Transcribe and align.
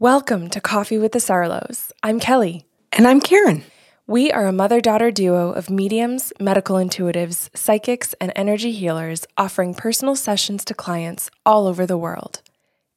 Welcome 0.00 0.48
to 0.48 0.62
Coffee 0.62 0.96
with 0.96 1.12
the 1.12 1.18
Sarlos. 1.18 1.92
I'm 2.02 2.20
Kelly. 2.20 2.64
And 2.90 3.06
I'm 3.06 3.20
Karen. 3.20 3.64
We 4.06 4.32
are 4.32 4.46
a 4.46 4.50
mother 4.50 4.80
daughter 4.80 5.10
duo 5.10 5.52
of 5.52 5.68
mediums, 5.68 6.32
medical 6.40 6.76
intuitives, 6.76 7.54
psychics, 7.54 8.14
and 8.18 8.32
energy 8.34 8.72
healers 8.72 9.26
offering 9.36 9.74
personal 9.74 10.16
sessions 10.16 10.64
to 10.64 10.72
clients 10.74 11.30
all 11.44 11.66
over 11.66 11.84
the 11.84 11.98
world. 11.98 12.40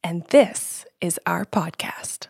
And 0.02 0.24
this 0.28 0.86
is 1.02 1.20
our 1.26 1.44
podcast. 1.44 2.28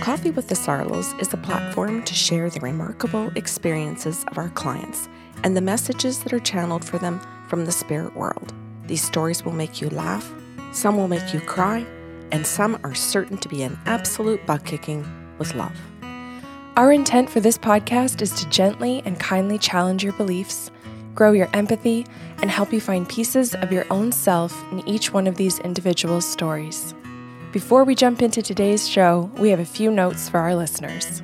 Coffee 0.00 0.30
with 0.30 0.48
the 0.48 0.54
Sarlos 0.54 1.20
is 1.20 1.30
a 1.34 1.36
platform 1.36 2.02
to 2.04 2.14
share 2.14 2.48
the 2.48 2.60
remarkable 2.60 3.30
experiences 3.36 4.24
of 4.28 4.38
our 4.38 4.48
clients 4.48 5.10
and 5.44 5.54
the 5.54 5.60
messages 5.60 6.20
that 6.22 6.32
are 6.32 6.40
channeled 6.40 6.86
for 6.86 6.96
them 6.96 7.20
from 7.48 7.66
the 7.66 7.72
spirit 7.72 8.16
world. 8.16 8.54
These 8.86 9.04
stories 9.04 9.44
will 9.44 9.52
make 9.52 9.82
you 9.82 9.90
laugh, 9.90 10.32
some 10.72 10.96
will 10.96 11.06
make 11.06 11.34
you 11.34 11.40
cry, 11.40 11.86
and 12.32 12.46
some 12.46 12.78
are 12.84 12.94
certain 12.94 13.36
to 13.38 13.48
be 13.48 13.62
an 13.62 13.78
absolute 13.86 14.44
butt 14.46 14.64
kicking 14.64 15.06
with 15.38 15.54
love. 15.54 15.76
Our 16.76 16.92
intent 16.92 17.28
for 17.28 17.40
this 17.40 17.58
podcast 17.58 18.22
is 18.22 18.32
to 18.40 18.48
gently 18.48 19.02
and 19.04 19.18
kindly 19.18 19.58
challenge 19.58 20.04
your 20.04 20.12
beliefs, 20.14 20.70
grow 21.14 21.32
your 21.32 21.48
empathy, 21.52 22.06
and 22.38 22.50
help 22.50 22.72
you 22.72 22.80
find 22.80 23.08
pieces 23.08 23.54
of 23.54 23.72
your 23.72 23.84
own 23.90 24.12
self 24.12 24.56
in 24.72 24.86
each 24.88 25.12
one 25.12 25.26
of 25.26 25.36
these 25.36 25.58
individual 25.58 26.20
stories. 26.20 26.94
Before 27.52 27.84
we 27.84 27.94
jump 27.94 28.22
into 28.22 28.42
today's 28.42 28.88
show, 28.88 29.30
we 29.36 29.50
have 29.50 29.60
a 29.60 29.64
few 29.64 29.90
notes 29.90 30.28
for 30.28 30.38
our 30.38 30.54
listeners. 30.54 31.22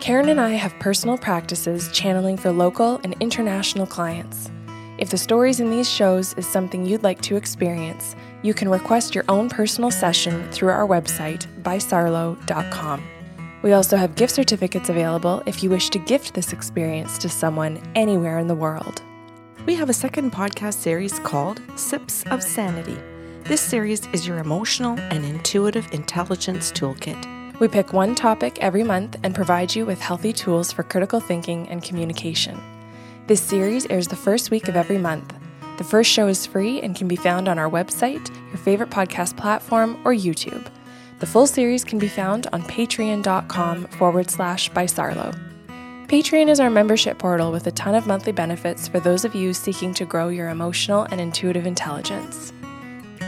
Karen 0.00 0.28
and 0.28 0.40
I 0.40 0.50
have 0.50 0.72
personal 0.80 1.18
practices 1.18 1.88
channeling 1.92 2.36
for 2.36 2.50
local 2.50 3.00
and 3.04 3.14
international 3.20 3.86
clients. 3.86 4.50
If 5.00 5.08
the 5.08 5.16
stories 5.16 5.60
in 5.60 5.70
these 5.70 5.88
shows 5.88 6.34
is 6.34 6.46
something 6.46 6.84
you'd 6.84 7.02
like 7.02 7.22
to 7.22 7.36
experience, 7.36 8.14
you 8.42 8.52
can 8.52 8.68
request 8.68 9.14
your 9.14 9.24
own 9.30 9.48
personal 9.48 9.90
session 9.90 10.46
through 10.52 10.68
our 10.68 10.86
website, 10.86 11.46
bysarlo.com. 11.62 13.02
We 13.62 13.72
also 13.72 13.96
have 13.96 14.14
gift 14.14 14.34
certificates 14.34 14.90
available 14.90 15.42
if 15.46 15.62
you 15.62 15.70
wish 15.70 15.88
to 15.90 15.98
gift 15.98 16.34
this 16.34 16.52
experience 16.52 17.16
to 17.16 17.30
someone 17.30 17.80
anywhere 17.94 18.38
in 18.38 18.46
the 18.46 18.54
world. 18.54 19.00
We 19.64 19.74
have 19.74 19.88
a 19.88 19.94
second 19.94 20.32
podcast 20.32 20.74
series 20.74 21.18
called 21.20 21.62
Sips 21.76 22.22
of 22.30 22.42
Sanity. 22.42 22.98
This 23.44 23.62
series 23.62 24.06
is 24.12 24.28
your 24.28 24.36
emotional 24.36 25.00
and 25.00 25.24
intuitive 25.24 25.88
intelligence 25.94 26.70
toolkit. 26.72 27.58
We 27.58 27.68
pick 27.68 27.94
one 27.94 28.14
topic 28.14 28.58
every 28.60 28.82
month 28.82 29.16
and 29.22 29.34
provide 29.34 29.74
you 29.74 29.86
with 29.86 29.98
healthy 29.98 30.34
tools 30.34 30.72
for 30.72 30.82
critical 30.82 31.20
thinking 31.20 31.70
and 31.70 31.82
communication. 31.82 32.60
This 33.30 33.40
series 33.40 33.86
airs 33.86 34.08
the 34.08 34.16
first 34.16 34.50
week 34.50 34.66
of 34.66 34.74
every 34.74 34.98
month. 34.98 35.32
The 35.78 35.84
first 35.84 36.10
show 36.10 36.26
is 36.26 36.46
free 36.46 36.80
and 36.80 36.96
can 36.96 37.06
be 37.06 37.14
found 37.14 37.46
on 37.46 37.60
our 37.60 37.70
website, 37.70 38.28
your 38.48 38.56
favorite 38.56 38.90
podcast 38.90 39.36
platform, 39.36 40.00
or 40.04 40.12
YouTube. 40.12 40.66
The 41.20 41.26
full 41.26 41.46
series 41.46 41.84
can 41.84 42.00
be 42.00 42.08
found 42.08 42.48
on 42.52 42.64
patreon.com 42.64 43.84
forward 43.86 44.30
slash 44.30 44.68
by 44.70 44.84
Sarlo. 44.86 45.32
Patreon 46.08 46.48
is 46.48 46.58
our 46.58 46.70
membership 46.70 47.20
portal 47.20 47.52
with 47.52 47.68
a 47.68 47.70
ton 47.70 47.94
of 47.94 48.08
monthly 48.08 48.32
benefits 48.32 48.88
for 48.88 48.98
those 48.98 49.24
of 49.24 49.36
you 49.36 49.54
seeking 49.54 49.94
to 49.94 50.04
grow 50.04 50.28
your 50.28 50.48
emotional 50.48 51.04
and 51.12 51.20
intuitive 51.20 51.66
intelligence. 51.66 52.52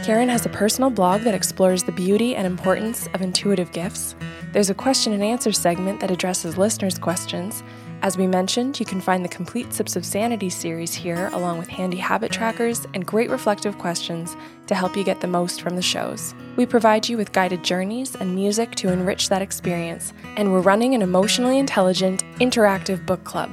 Karen 0.03 0.27
has 0.27 0.45
a 0.45 0.49
personal 0.49 0.89
blog 0.89 1.21
that 1.21 1.33
explores 1.33 1.83
the 1.83 1.93
beauty 1.93 2.35
and 2.35 2.45
importance 2.45 3.07
of 3.13 3.21
intuitive 3.21 3.71
gifts. 3.71 4.17
There's 4.51 4.69
a 4.69 4.75
question 4.75 5.13
and 5.13 5.23
answer 5.23 5.53
segment 5.53 6.01
that 6.01 6.11
addresses 6.11 6.57
listeners' 6.57 6.99
questions, 6.99 7.63
as 8.03 8.17
we 8.17 8.27
mentioned, 8.27 8.81
you 8.81 8.85
can 8.85 8.99
find 8.99 9.23
the 9.23 9.29
complete 9.29 9.73
Sips 9.73 9.95
of 9.95 10.05
Sanity 10.05 10.49
series 10.49 10.93
here, 10.93 11.29
along 11.31 11.57
with 11.57 11.69
handy 11.69 11.95
habit 11.95 12.33
trackers 12.33 12.85
and 12.93 13.05
great 13.05 13.29
reflective 13.29 13.77
questions 13.77 14.35
to 14.67 14.75
help 14.75 14.97
you 14.97 15.05
get 15.05 15.21
the 15.21 15.27
most 15.27 15.61
from 15.61 15.77
the 15.77 15.81
shows. 15.81 16.35
We 16.57 16.65
provide 16.65 17.07
you 17.07 17.15
with 17.15 17.31
guided 17.31 17.63
journeys 17.63 18.13
and 18.15 18.35
music 18.35 18.75
to 18.75 18.91
enrich 18.91 19.29
that 19.29 19.41
experience, 19.41 20.11
and 20.35 20.51
we're 20.51 20.59
running 20.59 20.93
an 20.95 21.01
emotionally 21.01 21.57
intelligent, 21.57 22.25
interactive 22.41 23.05
book 23.05 23.23
club. 23.23 23.49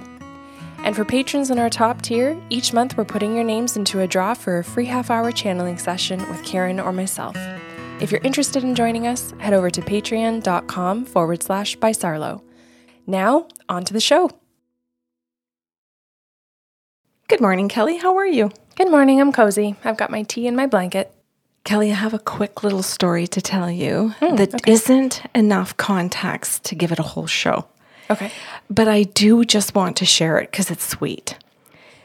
And 0.79 0.97
for 0.97 1.05
patrons 1.05 1.53
in 1.53 1.61
our 1.61 1.71
top 1.71 2.03
tier, 2.03 2.37
each 2.51 2.73
month 2.73 2.97
we're 2.97 3.05
putting 3.05 3.37
your 3.37 3.45
names 3.45 3.77
into 3.77 4.01
a 4.01 4.09
draw 4.09 4.35
for 4.35 4.59
a 4.59 4.65
free 4.65 4.87
half 4.87 5.11
hour 5.11 5.31
channeling 5.31 5.79
session 5.79 6.29
with 6.29 6.43
Karen 6.43 6.81
or 6.81 6.93
myself. 6.93 7.37
If 8.01 8.11
you're 8.11 8.23
interested 8.23 8.65
in 8.65 8.75
joining 8.75 9.07
us, 9.07 9.33
head 9.39 9.53
over 9.53 9.71
to 9.71 9.81
patreon.com 9.81 11.05
forward 11.05 11.41
slash 11.45 11.77
by 11.77 11.93
Sarlo. 11.93 12.43
Now, 13.07 13.47
on 13.69 13.85
to 13.85 13.93
the 13.93 14.01
show. 14.01 14.40
Good 17.31 17.41
morning, 17.41 17.69
Kelly. 17.69 17.97
How 17.97 18.17
are 18.17 18.27
you? 18.27 18.51
Good 18.75 18.91
morning. 18.91 19.21
I'm 19.21 19.31
cozy. 19.31 19.77
I've 19.85 19.97
got 19.97 20.11
my 20.11 20.25
tea 20.25 20.49
and 20.49 20.57
my 20.57 20.67
blanket. 20.67 21.15
Kelly, 21.63 21.93
I 21.93 21.95
have 21.95 22.13
a 22.13 22.19
quick 22.19 22.65
little 22.65 22.83
story 22.83 23.29
to 23.29 23.41
tell 23.41 23.71
you 23.71 24.17
mm, 24.19 24.37
that 24.37 24.53
okay. 24.53 24.97
not 24.97 25.31
enough 25.33 25.77
context 25.77 26.65
to 26.65 26.75
give 26.75 26.91
it 26.91 26.99
a 26.99 27.05
whole 27.05 27.29
show. 27.29 27.67
Okay. 28.11 28.33
But 28.69 28.89
I 28.89 29.05
do 29.05 29.45
just 29.45 29.77
want 29.77 29.97
to 29.99 30.05
share 30.05 30.39
it 30.39 30.51
because 30.51 30.73
it's 30.73 30.85
sweet. 30.85 31.39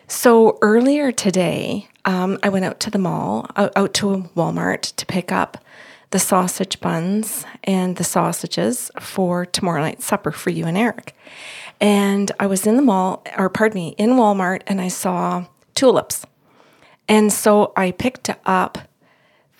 So 0.08 0.59
earlier 0.62 1.12
today, 1.12 1.88
um, 2.06 2.38
I 2.44 2.50
went 2.50 2.66
out 2.66 2.80
to 2.81 2.91
the 2.91 3.00
mall, 3.00 3.50
out, 3.56 3.72
out 3.75 3.96
to 3.96 4.30
Walmart 4.35 4.96
to 4.96 5.08
pick 5.08 5.31
up 5.31 5.58
the 6.12 6.19
sausage 6.19 6.80
buns 6.80 7.46
and 7.64 7.96
the 7.96 8.03
sausages 8.03 8.91
for 9.00 9.44
tomorrow 9.44 9.81
night's 9.81 10.06
supper 10.06 10.31
for 10.31 10.52
you 10.52 10.66
and 10.68 10.78
Eric. 10.78 11.16
And 11.81 12.31
I 12.40 12.47
was 12.47 12.66
in 12.66 12.78
the 12.78 12.81
mall, 12.81 13.24
or 13.38 13.50
pardon 13.50 13.75
me, 13.75 13.96
in 13.97 14.12
Walmart, 14.12 14.62
and 14.68 14.80
I 14.80 14.88
saw 14.88 15.46
tulips. 15.74 16.25
And 17.08 17.31
so 17.31 17.74
I 17.75 17.91
picked 17.91 18.30
up 18.46 18.78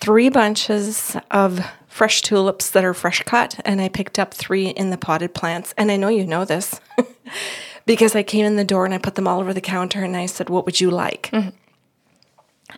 three 0.00 0.28
bunches 0.28 1.16
of 1.30 1.64
fresh 1.86 2.22
tulips 2.22 2.70
that 2.70 2.84
are 2.84 2.94
fresh 2.94 3.22
cut, 3.22 3.60
and 3.64 3.80
I 3.80 3.88
picked 3.88 4.18
up 4.18 4.34
three 4.34 4.68
in 4.68 4.90
the 4.90 4.98
potted 4.98 5.34
plants. 5.34 5.74
And 5.76 5.90
I 5.90 5.96
know 5.96 6.08
you 6.08 6.26
know 6.26 6.44
this 6.44 6.80
because 7.86 8.14
I 8.14 8.22
came 8.22 8.44
in 8.44 8.56
the 8.56 8.64
door 8.64 8.84
and 8.84 8.94
I 8.94 8.98
put 8.98 9.14
them 9.14 9.28
all 9.28 9.40
over 9.40 9.54
the 9.54 9.60
counter 9.60 10.02
and 10.02 10.16
I 10.16 10.26
said, 10.26 10.50
What 10.50 10.66
would 10.66 10.80
you 10.80 10.90
like? 10.90 11.30
Mm-hmm. 11.32 11.50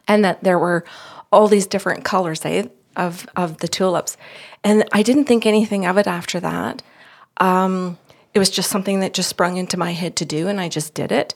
And 0.07 0.25
that 0.25 0.45
there 0.45 0.59
were 0.59 0.85
all 1.33 1.49
these 1.49 1.67
different 1.67 2.05
colors 2.05 2.45
eh, 2.45 2.67
of, 2.97 3.27
of 3.37 3.59
the 3.59 3.69
tulips. 3.69 4.17
And 4.63 4.85
I 4.93 5.03
didn't 5.03 5.25
think 5.25 5.47
anything 5.47 5.87
of 5.87 5.97
it 5.99 6.07
after 6.07 6.41
that. 6.41 6.83
Um, 7.39 7.99
it 8.39 8.47
was 8.47 8.51
just 8.51 8.71
something 8.71 9.01
that 9.01 9.15
just 9.15 9.29
sprung 9.29 9.57
into 9.57 9.77
my 9.77 9.91
head 9.91 10.15
to 10.15 10.25
do, 10.25 10.47
and 10.47 10.61
I 10.61 10.69
just 10.69 10.95
did 10.95 11.11
it. 11.11 11.35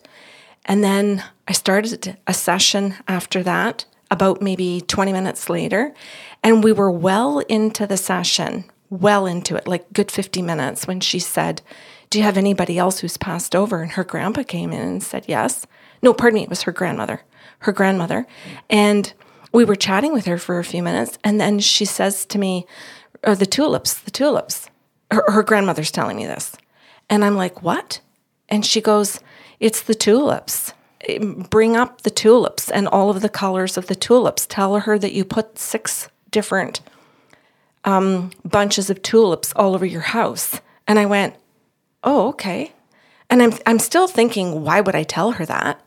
And 0.66 0.84
then 0.84 1.24
I 1.48 1.52
started 1.52 2.16
a 2.28 2.32
session 2.32 2.94
after 3.08 3.42
that, 3.42 3.84
about 4.08 4.40
maybe 4.40 4.82
20 4.82 5.12
minutes 5.12 5.50
later, 5.50 5.92
and 6.44 6.62
we 6.62 6.70
were 6.70 6.92
well 6.92 7.40
into 7.40 7.88
the 7.88 7.96
session, 7.96 8.66
well 8.88 9.26
into 9.26 9.56
it, 9.56 9.66
like 9.66 9.92
good 9.92 10.12
50 10.12 10.42
minutes, 10.42 10.86
when 10.86 11.00
she 11.00 11.18
said, 11.18 11.60
Do 12.08 12.20
you 12.20 12.24
have 12.24 12.36
anybody 12.36 12.78
else 12.78 13.00
who's 13.00 13.16
passed 13.16 13.56
over? 13.56 13.82
And 13.82 13.90
her 13.90 14.04
grandpa 14.04 14.44
came 14.44 14.70
in 14.72 14.80
and 14.80 15.02
said, 15.02 15.24
Yes. 15.26 15.66
No, 16.02 16.14
pardon 16.14 16.36
me, 16.36 16.44
it 16.44 16.50
was 16.50 16.62
her 16.62 16.72
grandmother, 16.72 17.22
her 17.60 17.72
grandmother. 17.72 18.28
And 18.70 19.12
we 19.52 19.64
were 19.64 19.74
chatting 19.74 20.12
with 20.12 20.26
her 20.26 20.38
for 20.38 20.60
a 20.60 20.64
few 20.64 20.84
minutes, 20.84 21.18
and 21.24 21.40
then 21.40 21.58
she 21.58 21.84
says 21.84 22.24
to 22.26 22.38
me, 22.38 22.64
oh, 23.24 23.34
The 23.34 23.44
tulips, 23.44 23.94
the 23.94 24.12
tulips. 24.12 24.68
Her, 25.10 25.24
her 25.32 25.42
grandmother's 25.42 25.90
telling 25.90 26.16
me 26.16 26.26
this. 26.26 26.54
And 27.12 27.26
I'm 27.26 27.36
like, 27.36 27.62
what? 27.62 28.00
And 28.48 28.64
she 28.64 28.80
goes, 28.80 29.20
it's 29.60 29.82
the 29.82 29.94
tulips. 29.94 30.72
Bring 31.50 31.76
up 31.76 32.02
the 32.02 32.10
tulips 32.10 32.70
and 32.70 32.88
all 32.88 33.10
of 33.10 33.20
the 33.20 33.28
colors 33.28 33.76
of 33.76 33.86
the 33.86 33.94
tulips. 33.94 34.46
Tell 34.46 34.78
her 34.78 34.98
that 34.98 35.12
you 35.12 35.22
put 35.22 35.58
six 35.58 36.08
different 36.30 36.80
um, 37.84 38.30
bunches 38.46 38.88
of 38.88 39.02
tulips 39.02 39.52
all 39.54 39.74
over 39.74 39.84
your 39.84 40.00
house. 40.00 40.62
And 40.88 40.98
I 40.98 41.04
went, 41.04 41.34
oh, 42.02 42.28
okay. 42.28 42.72
And 43.28 43.42
I'm, 43.42 43.52
I'm 43.66 43.78
still 43.78 44.08
thinking, 44.08 44.64
why 44.64 44.80
would 44.80 44.94
I 44.94 45.02
tell 45.02 45.32
her 45.32 45.44
that? 45.44 45.84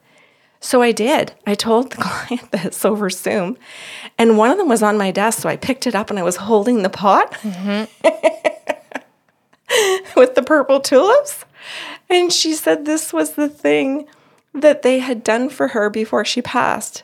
So 0.60 0.84
I 0.84 0.92
did. 0.92 1.34
I 1.48 1.56
told 1.56 1.92
the 1.92 1.98
client 2.02 2.52
this 2.52 2.86
over 2.86 3.10
Zoom. 3.10 3.58
And 4.20 4.38
one 4.38 4.52
of 4.52 4.60
them 4.60 4.70
was 4.70 4.84
on 4.84 4.96
my 4.96 5.10
desk. 5.10 5.42
So 5.42 5.50
I 5.50 5.58
picked 5.58 5.88
it 5.88 5.96
up 5.96 6.12
and 6.12 6.20
I 6.20 6.24
was 6.24 6.36
holding 6.36 6.84
the 6.84 6.90
pot. 6.92 7.32
Mm-hmm. 7.42 8.46
with 10.16 10.36
the 10.36 10.44
purple 10.44 10.80
tulips. 10.80 11.46
And 12.10 12.32
she 12.32 12.54
said 12.54 12.86
this 12.86 13.12
was 13.12 13.34
the 13.34 13.50
thing 13.50 14.08
that 14.54 14.82
they 14.82 15.00
had 15.00 15.24
done 15.24 15.50
for 15.50 15.70
her 15.70 15.90
before 15.90 16.26
she 16.26 16.42
passed. 16.42 17.04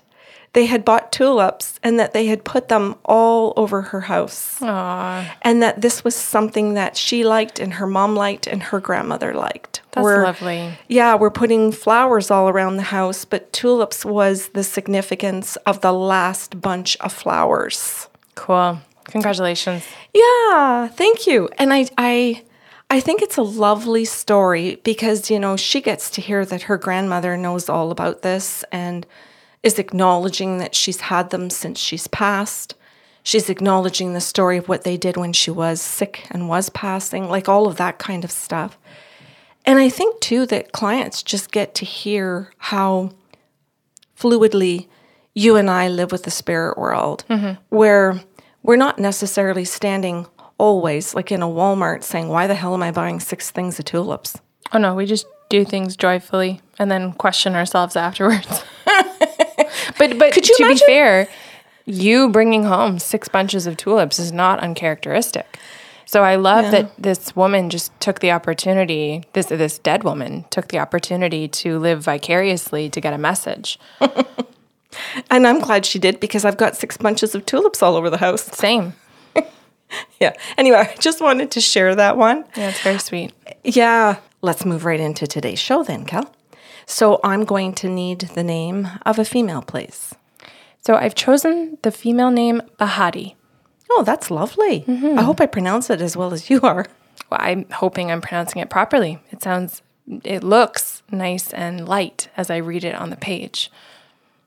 They 0.53 0.65
had 0.65 0.83
bought 0.83 1.13
tulips 1.13 1.79
and 1.81 1.97
that 1.97 2.13
they 2.13 2.25
had 2.25 2.43
put 2.43 2.67
them 2.67 2.95
all 3.05 3.53
over 3.55 3.81
her 3.83 4.01
house. 4.01 4.59
Aww. 4.59 5.31
And 5.43 5.63
that 5.63 5.81
this 5.81 6.03
was 6.03 6.13
something 6.13 6.73
that 6.73 6.97
she 6.97 7.23
liked 7.23 7.57
and 7.57 7.75
her 7.75 7.87
mom 7.87 8.15
liked 8.15 8.47
and 8.47 8.61
her 8.63 8.81
grandmother 8.81 9.33
liked. 9.33 9.81
That's 9.91 10.03
we're, 10.03 10.23
lovely. 10.23 10.73
Yeah, 10.89 11.15
we're 11.15 11.31
putting 11.31 11.71
flowers 11.71 12.29
all 12.29 12.49
around 12.49 12.75
the 12.75 12.83
house, 12.83 13.23
but 13.23 13.53
tulips 13.53 14.03
was 14.03 14.49
the 14.49 14.63
significance 14.63 15.55
of 15.65 15.79
the 15.79 15.93
last 15.93 16.59
bunch 16.61 16.97
of 16.97 17.13
flowers. 17.13 18.09
Cool. 18.35 18.79
Congratulations. 19.05 19.85
Yeah, 20.13 20.87
thank 20.87 21.27
you. 21.27 21.49
And 21.57 21.73
I 21.73 21.87
I 21.97 22.43
I 22.91 22.99
think 22.99 23.21
it's 23.21 23.37
a 23.37 23.41
lovely 23.41 24.03
story 24.03 24.75
because, 24.83 25.31
you 25.31 25.39
know, 25.39 25.55
she 25.55 25.79
gets 25.79 26.09
to 26.09 26.21
hear 26.21 26.43
that 26.43 26.63
her 26.63 26.77
grandmother 26.77 27.37
knows 27.37 27.69
all 27.69 27.89
about 27.89 28.21
this 28.21 28.65
and 28.69 29.07
is 29.63 29.79
acknowledging 29.79 30.57
that 30.57 30.75
she's 30.75 30.99
had 30.99 31.29
them 31.29 31.49
since 31.49 31.79
she's 31.79 32.07
passed. 32.07 32.75
She's 33.23 33.49
acknowledging 33.49 34.11
the 34.11 34.19
story 34.19 34.57
of 34.57 34.67
what 34.67 34.83
they 34.83 34.97
did 34.97 35.15
when 35.15 35.31
she 35.31 35.49
was 35.49 35.81
sick 35.81 36.27
and 36.31 36.49
was 36.49 36.69
passing, 36.69 37.29
like 37.29 37.47
all 37.47 37.65
of 37.65 37.77
that 37.77 37.97
kind 37.97 38.25
of 38.25 38.31
stuff. 38.31 38.77
And 39.65 39.79
I 39.79 39.87
think 39.87 40.19
too 40.19 40.45
that 40.47 40.73
clients 40.73 41.23
just 41.23 41.53
get 41.53 41.73
to 41.75 41.85
hear 41.85 42.51
how 42.57 43.11
fluidly 44.19 44.87
you 45.33 45.55
and 45.55 45.69
I 45.69 45.87
live 45.87 46.11
with 46.11 46.23
the 46.23 46.31
spirit 46.31 46.77
world, 46.77 47.23
mm-hmm. 47.29 47.53
where 47.69 48.19
we're 48.63 48.75
not 48.75 48.99
necessarily 48.99 49.63
standing 49.63 50.27
always 50.61 51.15
like 51.15 51.31
in 51.31 51.41
a 51.41 51.47
Walmart 51.47 52.03
saying, 52.03 52.27
Why 52.29 52.45
the 52.47 52.53
hell 52.55 52.73
am 52.75 52.83
I 52.83 52.91
buying 52.91 53.19
six 53.19 53.49
things 53.49 53.79
of 53.79 53.85
tulips? 53.85 54.37
Oh 54.71 54.77
no, 54.77 54.93
we 54.93 55.05
just 55.07 55.25
do 55.49 55.65
things 55.65 55.97
joyfully 55.97 56.61
and 56.79 56.89
then 56.91 57.13
question 57.13 57.55
ourselves 57.55 57.95
afterwards. 57.95 58.63
but 58.85 60.17
but 60.19 60.31
Could 60.33 60.47
you 60.47 60.55
to 60.57 60.63
imagine- 60.63 60.85
be 60.87 60.93
fair, 60.93 61.27
you 61.85 62.29
bringing 62.29 62.63
home 62.65 62.99
six 62.99 63.27
bunches 63.27 63.65
of 63.65 63.75
tulips 63.75 64.19
is 64.19 64.31
not 64.31 64.59
uncharacteristic. 64.59 65.57
So 66.05 66.23
I 66.23 66.35
love 66.35 66.71
that 66.71 66.91
this 67.01 67.35
woman 67.37 67.69
just 67.69 67.97
took 68.01 68.19
the 68.19 68.31
opportunity. 68.31 69.23
This 69.33 69.47
this 69.47 69.79
dead 69.79 70.03
woman 70.03 70.45
took 70.51 70.67
the 70.67 70.77
opportunity 70.79 71.47
to 71.47 71.79
live 71.79 72.03
vicariously 72.03 72.89
to 72.89 73.01
get 73.01 73.13
a 73.13 73.17
message. 73.17 73.79
And 75.29 75.47
I'm 75.47 75.59
glad 75.61 75.85
she 75.85 75.99
did 75.99 76.19
because 76.19 76.43
I've 76.43 76.57
got 76.57 76.75
six 76.75 76.97
bunches 76.97 77.33
of 77.33 77.45
tulips 77.45 77.81
all 77.81 77.95
over 77.95 78.09
the 78.09 78.17
house. 78.17 78.43
Same. 78.43 78.93
Yeah. 80.19 80.33
Anyway, 80.57 80.77
I 80.77 80.95
just 80.99 81.19
wanted 81.19 81.49
to 81.51 81.61
share 81.61 81.95
that 81.95 82.15
one. 82.15 82.45
Yeah, 82.55 82.69
it's 82.69 82.81
very 82.81 82.99
sweet. 82.99 83.33
Yeah. 83.63 84.19
Let's 84.41 84.65
move 84.65 84.85
right 84.85 84.99
into 84.99 85.25
today's 85.25 85.59
show 85.59 85.83
then, 85.83 86.05
Kel. 86.05 86.31
So 86.85 87.19
I'm 87.23 87.43
going 87.43 87.73
to 87.75 87.89
need 87.89 88.21
the 88.21 88.43
name 88.43 88.87
of 89.05 89.17
a 89.17 89.25
female, 89.25 89.61
please. 89.61 90.13
So 90.81 90.95
I've 90.95 91.15
chosen 91.15 91.77
the 91.83 91.91
female 91.91 92.31
name 92.31 92.61
Bahati. 92.79 93.35
Oh, 93.89 94.03
that's 94.03 94.31
lovely. 94.31 94.81
Mm-hmm. 94.81 95.19
I 95.19 95.23
hope 95.23 95.41
I 95.41 95.45
pronounce 95.45 95.89
it 95.89 96.01
as 96.01 96.15
well 96.15 96.33
as 96.33 96.49
you 96.49 96.61
are. 96.61 96.85
Well, 97.29 97.39
I'm 97.41 97.69
hoping 97.69 98.11
I'm 98.11 98.21
pronouncing 98.21 98.61
it 98.61 98.69
properly. 98.69 99.19
It 99.31 99.41
sounds, 99.43 99.81
it 100.23 100.43
looks 100.43 101.03
nice 101.11 101.51
and 101.53 101.87
light 101.87 102.29
as 102.37 102.49
I 102.49 102.57
read 102.57 102.83
it 102.83 102.95
on 102.95 103.09
the 103.09 103.15
page. 103.17 103.71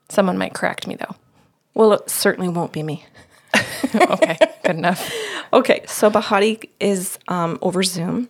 Someone 0.09 0.37
might 0.37 0.53
correct 0.53 0.87
me 0.87 0.95
though. 0.95 1.15
Well, 1.73 1.93
it 1.93 2.09
certainly 2.09 2.49
won't 2.49 2.71
be 2.73 2.83
me. 2.83 3.05
Okay, 3.95 4.37
good 4.63 4.75
enough. 4.75 5.11
Okay, 5.53 5.83
so 5.87 6.11
Bahati 6.11 6.69
is 6.79 7.17
um, 7.27 7.57
over 7.61 7.81
Zoom, 7.81 8.29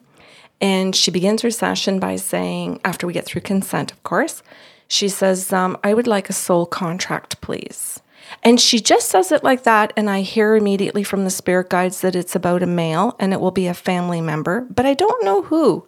and 0.61 0.95
she 0.95 1.09
begins 1.09 1.41
her 1.41 1.51
session 1.51 1.99
by 1.99 2.17
saying, 2.17 2.79
after 2.85 3.07
we 3.07 3.13
get 3.13 3.25
through 3.25 3.41
consent, 3.41 3.91
of 3.91 4.01
course, 4.03 4.43
she 4.87 5.09
says, 5.09 5.51
um, 5.51 5.77
I 5.83 5.93
would 5.93 6.07
like 6.07 6.29
a 6.29 6.33
soul 6.33 6.65
contract, 6.65 7.41
please. 7.41 7.99
And 8.43 8.59
she 8.59 8.79
just 8.79 9.09
says 9.09 9.31
it 9.31 9.43
like 9.43 9.63
that, 9.63 9.91
and 9.97 10.09
I 10.09 10.21
hear 10.21 10.55
immediately 10.55 11.03
from 11.03 11.23
the 11.23 11.29
spirit 11.31 11.69
guides 11.69 12.01
that 12.01 12.15
it's 12.15 12.35
about 12.35 12.63
a 12.63 12.67
male 12.67 13.15
and 13.19 13.33
it 13.33 13.41
will 13.41 13.51
be 13.51 13.67
a 13.67 13.73
family 13.73 14.21
member, 14.21 14.67
but 14.69 14.85
I 14.85 14.93
don't 14.93 15.25
know 15.25 15.43
who. 15.43 15.87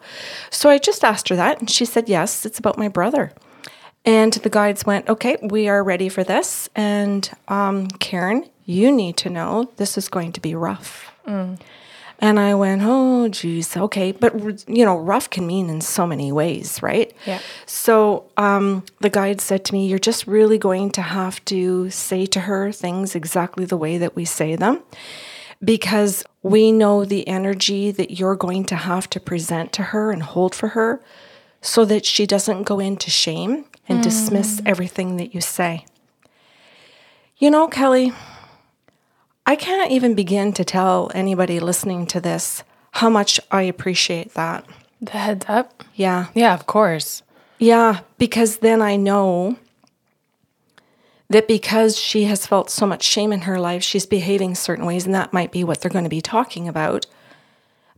So 0.50 0.70
I 0.70 0.78
just 0.80 1.04
asked 1.04 1.30
her 1.30 1.36
that, 1.36 1.60
and 1.60 1.70
she 1.70 1.86
said, 1.86 2.10
Yes, 2.10 2.46
it's 2.46 2.60
about 2.60 2.78
my 2.78 2.88
brother. 2.88 3.32
And 4.08 4.32
the 4.32 4.50
guides 4.50 4.86
went, 4.86 5.10
okay, 5.10 5.36
we 5.42 5.68
are 5.68 5.84
ready 5.84 6.08
for 6.08 6.24
this. 6.24 6.70
And 6.76 7.30
um, 7.50 7.88
Karen, 7.90 8.50
you 8.68 8.92
need 8.92 9.16
to 9.18 9.30
know 9.30 9.72
this 9.78 9.98
is 9.98 10.10
going 10.10 10.34
to 10.34 10.42
be 10.42 10.54
rough. 10.54 11.12
And 12.20 12.40
I 12.40 12.54
went, 12.54 12.82
oh, 12.84 13.30
geez, 13.30 13.78
okay. 13.78 14.12
But, 14.12 14.68
you 14.68 14.84
know, 14.84 14.98
rough 14.98 15.30
can 15.30 15.48
mean 15.48 15.70
in 15.70 15.82
so 15.82 16.06
many 16.06 16.32
ways, 16.32 16.82
right? 16.84 17.16
Yeah. 17.26 17.40
So 17.66 18.26
um, 18.38 18.84
the 19.00 19.10
guide 19.10 19.40
said 19.40 19.64
to 19.66 19.74
me, 19.74 19.88
you're 19.88 20.00
just 20.00 20.28
really 20.28 20.58
going 20.58 20.92
to 20.92 21.02
have 21.02 21.44
to 21.46 21.90
say 21.92 22.26
to 22.26 22.42
her 22.42 22.72
things 22.72 23.16
exactly 23.16 23.66
the 23.66 23.78
way 23.78 23.98
that 24.00 24.16
we 24.16 24.26
say 24.26 24.56
them 24.56 24.82
because 25.64 26.26
we 26.44 26.72
know 26.72 27.06
the 27.06 27.28
energy 27.28 27.92
that 27.92 28.20
you're 28.20 28.36
going 28.36 28.66
to 28.66 28.76
have 28.76 29.10
to 29.12 29.20
present 29.20 29.72
to 29.74 29.84
her 29.84 30.12
and 30.12 30.24
hold 30.24 30.54
for 30.54 30.70
her 30.70 31.02
so 31.62 31.86
that 31.86 32.06
she 32.06 32.26
doesn't 32.26 32.64
go 32.64 32.80
into 32.80 33.10
shame 33.10 33.66
and 33.88 34.04
dismiss 34.04 34.62
everything 34.66 35.18
that 35.18 35.34
you 35.34 35.42
say. 35.42 35.86
You 37.38 37.52
know, 37.52 37.68
Kelly, 37.68 38.12
I 39.48 39.56
can't 39.56 39.92
even 39.92 40.14
begin 40.14 40.52
to 40.54 40.66
tell 40.66 41.10
anybody 41.16 41.62
listening 41.62 42.06
to 42.08 42.20
this 42.20 42.66
how 42.92 43.10
much 43.10 43.40
I 43.50 43.62
appreciate 43.62 44.34
that. 44.34 44.66
The 45.02 45.12
heads 45.12 45.46
up? 45.48 45.86
Yeah. 45.96 46.28
Yeah, 46.34 46.54
of 46.54 46.68
course. 46.68 47.24
Yeah, 47.58 48.02
because 48.18 48.58
then 48.58 48.82
I 48.82 48.98
know 48.98 49.58
that 51.30 51.48
because 51.48 51.98
she 51.98 52.26
has 52.26 52.46
felt 52.46 52.70
so 52.70 52.86
much 52.86 53.04
shame 53.04 53.32
in 53.32 53.42
her 53.42 53.58
life, 53.58 53.84
she's 53.84 54.06
behaving 54.06 54.56
certain 54.56 54.86
ways, 54.86 55.06
and 55.06 55.16
that 55.16 55.32
might 55.32 55.54
be 55.54 55.64
what 55.64 55.80
they're 55.80 55.92
going 55.92 56.04
to 56.04 56.10
be 56.10 56.22
talking 56.22 56.68
about. 56.68 57.06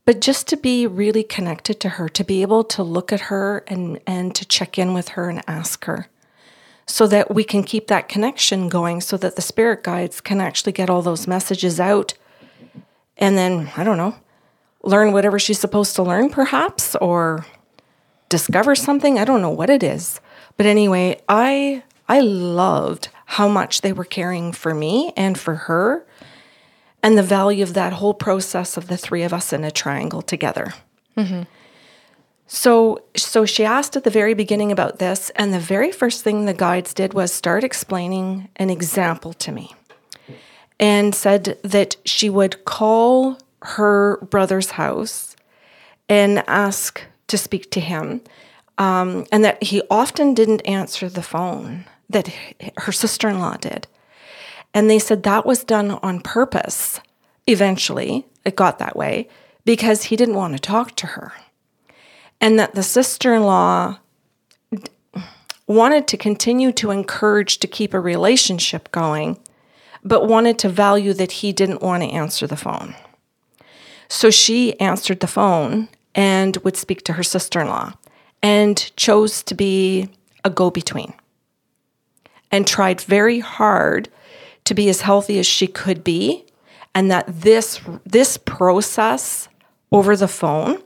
But 0.06 0.22
just 0.22 0.48
to 0.50 0.58
be 0.58 0.86
really 0.86 1.24
connected 1.24 1.80
to 1.80 1.90
her, 1.90 2.08
to 2.10 2.24
be 2.24 2.44
able 2.44 2.64
to 2.66 2.84
look 2.84 3.12
at 3.12 3.22
her 3.22 3.64
and, 3.68 4.00
and 4.06 4.36
to 4.36 4.46
check 4.46 4.78
in 4.78 4.94
with 4.94 5.10
her 5.10 5.30
and 5.30 5.42
ask 5.48 5.86
her 5.86 6.10
so 6.90 7.06
that 7.08 7.34
we 7.34 7.44
can 7.44 7.64
keep 7.64 7.88
that 7.88 8.10
connection 8.10 8.68
going 8.68 9.00
so 9.00 9.16
that 9.16 9.36
the 9.36 9.42
spirit 9.42 9.84
guides 9.84 10.20
can 10.20 10.42
actually 10.42 10.72
get 10.72 10.90
all 10.90 11.02
those 11.02 11.28
messages 11.28 11.80
out 11.80 12.16
and 13.20 13.38
then, 13.38 13.70
I 13.76 13.84
don't 13.84 13.98
know, 13.98 14.16
learn 14.82 15.12
whatever 15.12 15.38
she's 15.38 15.60
supposed 15.60 15.96
to 15.98 16.04
learn, 16.04 16.30
perhaps, 16.30 16.96
or 16.96 17.46
discover 18.30 18.76
something. 18.76 19.20
I 19.20 19.26
don't 19.26 19.42
know 19.42 19.50
what 19.50 19.70
it 19.70 19.84
is. 19.84 20.22
But 20.58 20.66
anyway, 20.66 21.22
I 21.28 21.84
I 22.08 22.22
loved 22.22 23.10
how 23.26 23.48
much 23.48 23.82
they 23.82 23.94
were 23.94 24.06
caring 24.06 24.52
for 24.54 24.74
me 24.74 25.14
and 25.16 25.38
for 25.38 25.56
her 25.56 26.06
and 27.04 27.18
the 27.18 27.24
value 27.24 27.62
of 27.62 27.76
that 27.76 27.94
whole 27.94 28.14
process 28.14 28.78
of 28.78 28.88
the 28.88 28.98
three 28.98 29.24
of 29.24 29.34
us 29.34 29.54
in 29.54 29.64
a 29.64 29.72
triangle 29.72 30.22
together. 30.22 30.74
Mm-hmm. 31.16 31.44
So 32.52 33.04
so 33.16 33.46
she 33.46 33.64
asked 33.64 33.96
at 33.96 34.04
the 34.04 34.10
very 34.10 34.34
beginning 34.34 34.72
about 34.72 34.98
this 34.98 35.30
and 35.36 35.54
the 35.54 35.60
very 35.60 35.92
first 35.92 36.24
thing 36.24 36.46
the 36.46 36.54
guides 36.54 36.96
did 36.96 37.14
was 37.14 37.32
start 37.32 37.64
explaining 37.64 38.50
an 38.56 38.72
example 38.72 39.34
to 39.34 39.52
me 39.52 39.76
and 40.80 41.14
said 41.14 41.60
that 41.64 41.98
she 42.06 42.28
would 42.28 42.66
call 42.66 43.38
her 43.62 44.18
brother's 44.18 44.72
house 44.72 45.36
and 46.08 46.44
ask 46.48 47.04
to 47.28 47.38
speak 47.38 47.70
to 47.70 47.80
him, 47.80 48.22
um, 48.80 49.28
and 49.32 49.46
that 49.46 49.62
he 49.62 49.84
often 49.92 50.34
didn't 50.34 50.62
answer 50.62 51.08
the 51.08 51.22
phone, 51.22 51.86
that 52.10 52.30
her 52.78 52.92
sister 52.92 53.30
in 53.30 53.40
law 53.40 53.58
did. 53.58 53.86
And 54.74 54.90
they 54.90 54.98
said 54.98 55.22
that 55.22 55.46
was 55.46 55.64
done 55.64 55.92
on 55.92 56.22
purpose. 56.22 57.00
Eventually, 57.46 58.26
it 58.44 58.56
got 58.56 58.80
that 58.80 58.96
way 58.96 59.28
because 59.66 60.04
he 60.04 60.16
didn't 60.16 60.36
want 60.36 60.54
to 60.54 60.60
talk 60.60 60.96
to 60.96 61.08
her. 61.08 61.34
And 62.42 62.58
that 62.60 62.76
the 62.76 62.84
sister 62.84 63.34
in 63.34 63.44
law 63.44 64.00
wanted 65.68 66.08
to 66.08 66.18
continue 66.18 66.72
to 66.74 66.92
encourage 66.92 67.60
to 67.60 67.68
keep 67.68 67.94
a 67.94 68.00
relationship 68.00 68.92
going, 68.92 69.38
but 70.04 70.28
wanted 70.28 70.58
to 70.60 70.70
value 70.70 71.14
that 71.14 71.32
he 71.32 71.52
didn't 71.52 71.82
want 71.82 72.02
to 72.02 72.10
answer 72.10 72.48
the 72.48 72.56
phone. 72.56 72.96
So 74.08 74.32
she 74.32 74.80
answered 74.80 75.20
the 75.20 75.28
phone 75.28 75.90
and 76.16 76.58
would 76.58 76.76
speak 76.76 77.04
to 77.04 77.14
her 77.14 77.24
sister 77.24 77.62
in 77.62 77.68
law 77.68 77.94
and 78.42 78.92
chose 78.96 79.44
to 79.44 79.54
be 79.54 80.10
a 80.44 80.50
go 80.50 80.72
between 80.72 81.14
and 82.52 82.66
tried 82.66 83.02
very 83.02 83.40
hard 83.40 84.10
to 84.66 84.74
be 84.74 84.90
as 84.90 85.02
healthy 85.02 85.38
as 85.40 85.46
she 85.46 85.68
could 85.68 86.04
be 86.04 86.46
and 86.96 87.12
that 87.12 87.26
this 87.28 87.80
this 88.06 88.38
process 88.38 89.48
over 89.92 90.16
the 90.16 90.28
phone 90.28 90.82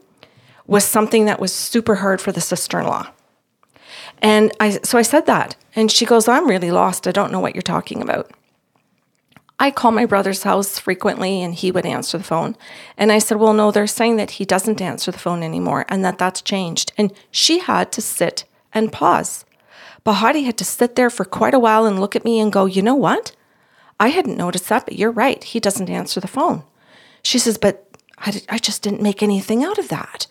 was 0.66 0.84
something 0.84 1.26
that 1.26 1.40
was 1.40 1.52
super 1.52 1.96
hard 1.96 2.20
for 2.20 2.32
the 2.32 2.40
sister-in-law. 2.40 3.08
And 4.22 4.52
I 4.60 4.70
so 4.70 4.96
I 4.98 5.02
said 5.02 5.26
that 5.26 5.56
and 5.76 5.90
she 5.90 6.06
goes, 6.06 6.28
"I'm 6.28 6.48
really 6.48 6.70
lost. 6.70 7.06
I 7.06 7.12
don't 7.12 7.32
know 7.32 7.40
what 7.40 7.54
you're 7.54 7.62
talking 7.62 8.00
about." 8.00 8.30
I 9.58 9.70
call 9.70 9.92
my 9.92 10.04
brother's 10.04 10.42
house 10.42 10.78
frequently 10.78 11.40
and 11.40 11.54
he 11.54 11.70
would 11.70 11.86
answer 11.86 12.18
the 12.18 12.24
phone. 12.24 12.56
And 12.96 13.12
I 13.12 13.18
said, 13.18 13.38
Well, 13.38 13.52
no, 13.52 13.70
they're 13.70 13.86
saying 13.86 14.16
that 14.16 14.32
he 14.32 14.44
doesn't 14.44 14.80
answer 14.80 15.10
the 15.10 15.18
phone 15.18 15.42
anymore 15.42 15.84
and 15.88 16.04
that 16.04 16.18
that's 16.18 16.42
changed. 16.42 16.92
And 16.98 17.12
she 17.30 17.60
had 17.60 17.92
to 17.92 18.02
sit 18.02 18.44
and 18.72 18.92
pause. 18.92 19.44
Bahati 20.04 20.44
had 20.44 20.58
to 20.58 20.64
sit 20.64 20.96
there 20.96 21.08
for 21.08 21.24
quite 21.24 21.54
a 21.54 21.58
while 21.58 21.86
and 21.86 22.00
look 22.00 22.16
at 22.16 22.24
me 22.24 22.40
and 22.40 22.52
go, 22.52 22.66
You 22.66 22.82
know 22.82 22.96
what? 22.96 23.34
I 24.00 24.08
hadn't 24.08 24.36
noticed 24.36 24.68
that, 24.68 24.86
but 24.86 24.98
you're 24.98 25.12
right. 25.12 25.42
He 25.42 25.60
doesn't 25.60 25.88
answer 25.88 26.20
the 26.20 26.28
phone. 26.28 26.64
She 27.22 27.38
says, 27.38 27.56
But 27.56 27.88
I, 28.18 28.42
I 28.48 28.58
just 28.58 28.82
didn't 28.82 29.02
make 29.02 29.22
anything 29.22 29.62
out 29.62 29.78
of 29.78 29.88
that. 29.88 30.26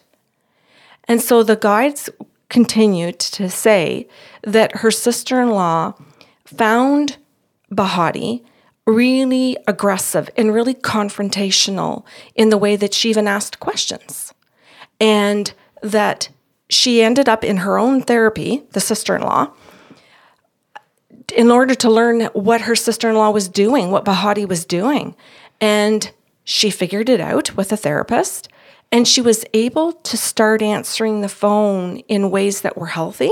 And 1.08 1.22
so 1.22 1.44
the 1.44 1.56
guides 1.56 2.10
continued 2.50 3.20
to 3.20 3.50
say 3.50 4.08
that 4.44 4.78
her 4.78 4.92
sister 4.92 5.42
in 5.42 5.50
law 5.50 5.94
found 6.46 7.18
Bahati 7.72 8.44
really 8.86 9.58
aggressive 9.68 10.30
and 10.38 10.54
really 10.54 10.74
confrontational 10.74 12.04
in 12.36 12.50
the 12.50 12.58
way 12.58 12.76
that 12.76 12.94
she 12.94 13.10
even 13.10 13.28
asked 13.28 13.60
questions. 13.60 14.34
And 15.00 15.54
that 15.82 16.30
she 16.70 17.02
ended 17.02 17.28
up 17.28 17.44
in 17.44 17.58
her 17.58 17.78
own 17.78 18.02
therapy, 18.02 18.64
the 18.72 18.80
sister 18.80 19.16
in 19.16 19.22
law, 19.22 19.52
in 21.36 21.52
order 21.52 21.76
to 21.76 21.90
learn 21.90 22.22
what 22.34 22.62
her 22.62 22.76
sister 22.76 23.10
in 23.10 23.16
law 23.16 23.32
was 23.32 23.48
doing, 23.48 23.92
what 23.92 24.06
Bahati 24.06 24.48
was 24.48 24.66
doing. 24.66 25.16
And 25.60 26.12
she 26.44 26.70
figured 26.70 27.10
it 27.10 27.22
out 27.22 27.56
with 27.56 27.72
a 27.72 27.78
therapist. 27.78 28.50
And 28.94 29.08
she 29.08 29.22
was 29.22 29.44
able 29.56 29.94
to 29.94 30.16
start 30.16 30.62
answering 30.62 31.22
the 31.22 31.28
phone 31.28 31.98
in 32.08 32.30
ways 32.30 32.62
that 32.62 32.78
were 32.78 32.86
healthy 32.86 33.32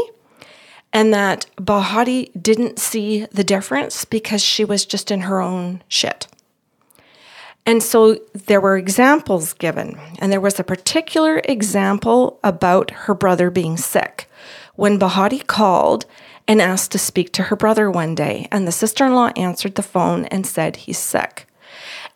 and 0.91 1.13
that 1.13 1.45
Bahati 1.55 2.31
didn't 2.41 2.79
see 2.79 3.27
the 3.31 3.43
difference 3.43 4.03
because 4.03 4.41
she 4.41 4.65
was 4.65 4.87
just 4.87 5.11
in 5.11 5.21
her 5.21 5.39
own 5.39 5.83
shit. 5.87 6.27
And 7.63 7.83
so 7.83 8.15
there 8.33 8.59
were 8.59 8.75
examples 8.75 9.53
given, 9.53 9.99
and 10.17 10.31
there 10.31 10.41
was 10.41 10.59
a 10.59 10.63
particular 10.63 11.43
example 11.45 12.39
about 12.43 12.89
her 12.91 13.13
brother 13.13 13.51
being 13.51 13.77
sick. 13.77 14.27
When 14.73 14.97
Bahati 14.97 15.45
called 15.45 16.07
and 16.47 16.59
asked 16.59 16.91
to 16.93 16.97
speak 16.97 17.31
to 17.33 17.43
her 17.43 17.55
brother 17.55 17.91
one 17.91 18.15
day, 18.15 18.47
and 18.51 18.67
the 18.67 18.71
sister 18.71 19.05
in 19.05 19.13
law 19.13 19.29
answered 19.35 19.75
the 19.75 19.83
phone 19.83 20.25
and 20.25 20.47
said 20.47 20.75
he's 20.75 20.97
sick. 20.97 21.45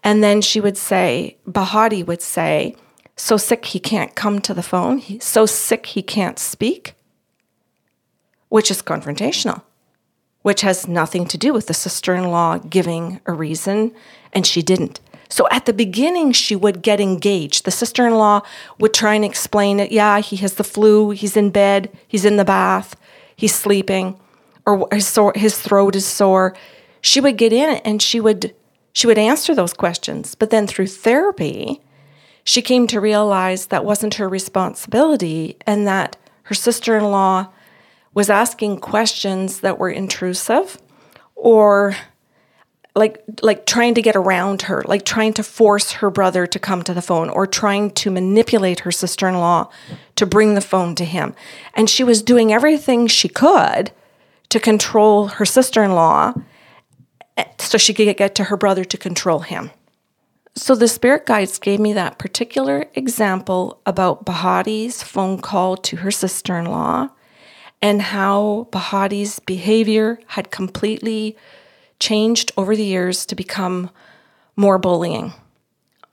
And 0.03 0.23
then 0.23 0.41
she 0.41 0.59
would 0.59 0.77
say, 0.77 1.37
Bahati 1.47 2.03
would 2.03 2.23
say, 2.23 2.75
so 3.15 3.37
sick 3.37 3.65
he 3.65 3.79
can't 3.79 4.15
come 4.15 4.41
to 4.41 4.53
the 4.53 4.63
phone, 4.63 4.97
He's 4.97 5.23
so 5.23 5.45
sick 5.45 5.87
he 5.87 6.01
can't 6.01 6.37
speak, 6.37 6.95
which 8.49 8.69
is 8.69 8.81
confrontational, 8.81 9.61
which 10.41 10.61
has 10.61 10.87
nothing 10.87 11.25
to 11.27 11.37
do 11.37 11.53
with 11.53 11.67
the 11.67 11.73
sister 11.73 12.13
in 12.13 12.25
law 12.25 12.57
giving 12.57 13.21
a 13.25 13.33
reason, 13.33 13.93
and 14.33 14.45
she 14.45 14.61
didn't. 14.61 14.99
So 15.29 15.47
at 15.49 15.65
the 15.65 15.73
beginning, 15.73 16.33
she 16.33 16.55
would 16.55 16.81
get 16.81 16.99
engaged. 16.99 17.65
The 17.65 17.71
sister 17.71 18.05
in 18.05 18.15
law 18.15 18.41
would 18.79 18.93
try 18.93 19.15
and 19.15 19.25
explain 19.25 19.79
it. 19.79 19.91
Yeah, 19.91 20.19
he 20.19 20.35
has 20.37 20.53
the 20.53 20.63
flu, 20.63 21.11
he's 21.11 21.35
in 21.35 21.49
bed, 21.49 21.91
he's 22.07 22.25
in 22.25 22.37
the 22.37 22.45
bath, 22.45 22.95
he's 23.35 23.55
sleeping, 23.55 24.19
or 24.65 24.87
his, 24.91 25.59
throat 25.59 25.95
is 25.95 26.05
sore. 26.05 26.55
She 27.01 27.21
would 27.21 27.37
get 27.37 27.53
in 27.53 27.77
and 27.77 28.01
she 28.01 28.19
would 28.19 28.55
she 28.93 29.07
would 29.07 29.17
answer 29.17 29.53
those 29.53 29.73
questions. 29.73 30.35
But 30.35 30.51
then 30.51 30.67
through 30.67 30.87
therapy, 30.87 31.81
she 32.45 32.61
came 32.61 32.87
to 32.87 33.01
realize 33.01 33.65
that 33.65 33.83
wasn't 33.83 34.13
her 34.13 34.29
responsibility 34.29 35.57
and 35.65 35.85
that 35.87 36.15
her 36.43 36.55
sister 36.55 36.95
in 36.95 37.03
law 37.03 37.47
was 38.13 38.29
asking 38.29 38.79
questions 38.79 39.59
that 39.59 39.79
were 39.79 39.89
intrusive 39.89 40.77
or 41.33 41.95
like 42.93 43.21
like 43.41 43.65
trying 43.65 43.95
to 43.95 44.01
get 44.01 44.15
around 44.15 44.61
her 44.63 44.81
like 44.85 45.03
trying 45.03 45.33
to 45.33 45.43
force 45.43 45.93
her 45.93 46.09
brother 46.09 46.45
to 46.47 46.59
come 46.59 46.81
to 46.83 46.93
the 46.93 47.01
phone 47.01 47.29
or 47.29 47.45
trying 47.47 47.89
to 47.89 48.09
manipulate 48.11 48.81
her 48.81 48.91
sister-in-law 48.91 49.67
to 50.15 50.25
bring 50.25 50.53
the 50.53 50.61
phone 50.61 50.95
to 50.95 51.03
him. 51.03 51.35
And 51.73 51.89
she 51.89 52.03
was 52.03 52.21
doing 52.21 52.53
everything 52.53 53.07
she 53.07 53.27
could 53.27 53.91
to 54.49 54.59
control 54.59 55.27
her 55.27 55.45
sister-in-law 55.45 56.35
eh, 57.37 57.45
so 57.57 57.79
she 57.79 57.93
could 57.93 58.15
get 58.15 58.35
to 58.35 58.45
her 58.45 58.55
brother 58.55 58.85
to 58.85 58.97
control 58.97 59.39
him 59.39 59.71
so 60.55 60.73
the 60.73 60.87
spirit 60.87 61.25
guides 61.25 61.59
gave 61.59 61.79
me 61.79 61.93
that 61.93 62.17
particular 62.17 62.85
example 62.93 63.81
about 63.85 64.25
Bahati's 64.25 65.03
phone 65.03 65.39
call 65.39 65.75
to 65.77 65.97
her 65.97 66.11
sister 66.11 66.57
in 66.57 66.65
law 66.65 67.09
and 67.81 68.01
how 68.01 68.67
Bahati's 68.71 69.39
behavior 69.39 70.19
had 70.27 70.51
completely 70.51 71.35
changed 71.99 72.51
over 72.55 72.75
the 72.75 72.83
years 72.83 73.25
to 73.25 73.35
become 73.35 73.89
more 74.55 74.77
bullying. 74.77 75.33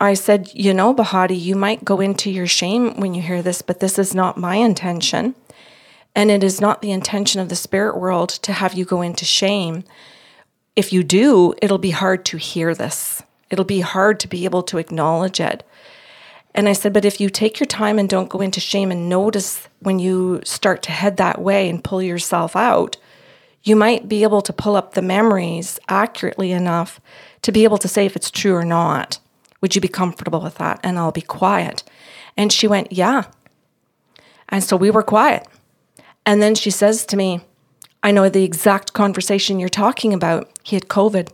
I 0.00 0.14
said, 0.14 0.50
You 0.52 0.75
know, 0.75 0.92
Bahati, 0.92 1.40
you 1.40 1.54
might 1.54 1.84
go 1.84 2.00
into 2.00 2.28
your 2.28 2.49
shame 2.49 2.99
when 3.00 3.14
you 3.14 3.22
hear 3.22 3.40
this, 3.40 3.62
but 3.62 3.78
this 3.78 3.99
is 3.99 4.14
not 4.14 4.37
my 4.37 4.56
intention. 4.56 5.37
And 6.14 6.30
it 6.30 6.42
is 6.42 6.61
not 6.61 6.82
the 6.82 6.90
intention 6.90 7.40
of 7.40 7.49
the 7.49 7.56
spirit 7.56 7.96
world 7.96 8.28
to 8.30 8.52
have 8.52 8.75
you 8.75 8.84
go 8.84 9.00
into 9.00 9.25
shame. 9.25 9.84
If 10.75 10.92
you 10.92 11.04
do, 11.04 11.54
it'll 11.62 11.78
be 11.78 11.92
hard 11.92 12.25
to 12.26 12.37
hear 12.37 12.75
this. 12.75 13.22
It'll 13.52 13.66
be 13.66 13.80
hard 13.80 14.18
to 14.21 14.28
be 14.28 14.47
able 14.47 14.62
to 14.64 14.78
acknowledge 14.78 15.38
it. 15.38 15.62
And 16.54 16.68
I 16.68 16.73
said, 16.73 16.94
but 16.94 17.04
if 17.04 17.21
you 17.21 17.28
take 17.28 17.61
your 17.61 17.66
time 17.66 17.99
and 17.99 18.09
don't 18.09 18.30
go 18.30 18.40
into 18.40 18.61
shame 18.61 18.90
and 18.90 19.11
notice 19.11 19.68
when 19.80 19.99
you 19.99 20.40
start 20.42 20.82
to 20.85 20.90
head 20.90 21.18
that 21.18 21.40
way 21.40 21.68
and 21.68 21.85
pull 21.85 22.02
yourself 22.02 22.56
out, 22.56 22.97
you 23.62 23.76
might 23.76 24.09
be 24.09 24.23
able 24.23 24.40
to 24.40 24.54
pull 24.54 24.75
up 24.75 24.94
the 24.94 25.02
memories 25.02 25.78
accurately 25.88 26.50
enough 26.50 26.99
to 27.42 27.52
be 27.52 27.64
able 27.64 27.78
to 27.78 27.88
say 27.88 28.06
if 28.06 28.16
it's 28.16 28.30
true 28.30 28.54
or 28.54 28.64
not. 28.64 29.18
Would 29.61 29.75
you 29.75 29.82
be 29.82 29.88
comfortable 29.88 30.40
with 30.40 30.56
that? 30.56 30.80
And 30.82 30.99
I'll 30.99 31.12
be 31.12 31.21
quiet. 31.21 31.82
And 32.37 32.50
she 32.50 32.66
went, 32.66 32.90
Yeah. 32.90 33.25
And 34.49 34.64
so 34.64 34.76
we 34.76 34.90
were 34.90 35.02
quiet. 35.02 35.47
And 36.25 36.42
then 36.42 36.54
she 36.54 36.71
says 36.71 37.04
to 37.06 37.16
me, 37.16 37.42
I 38.02 38.12
know 38.12 38.28
the 38.28 38.44
exact 38.44 38.94
conversation 38.94 39.61
you're 39.61 39.68
talking 39.68 40.14
about. 40.14 40.50
He 40.62 40.75
had 40.75 40.88
COVID. 40.88 41.28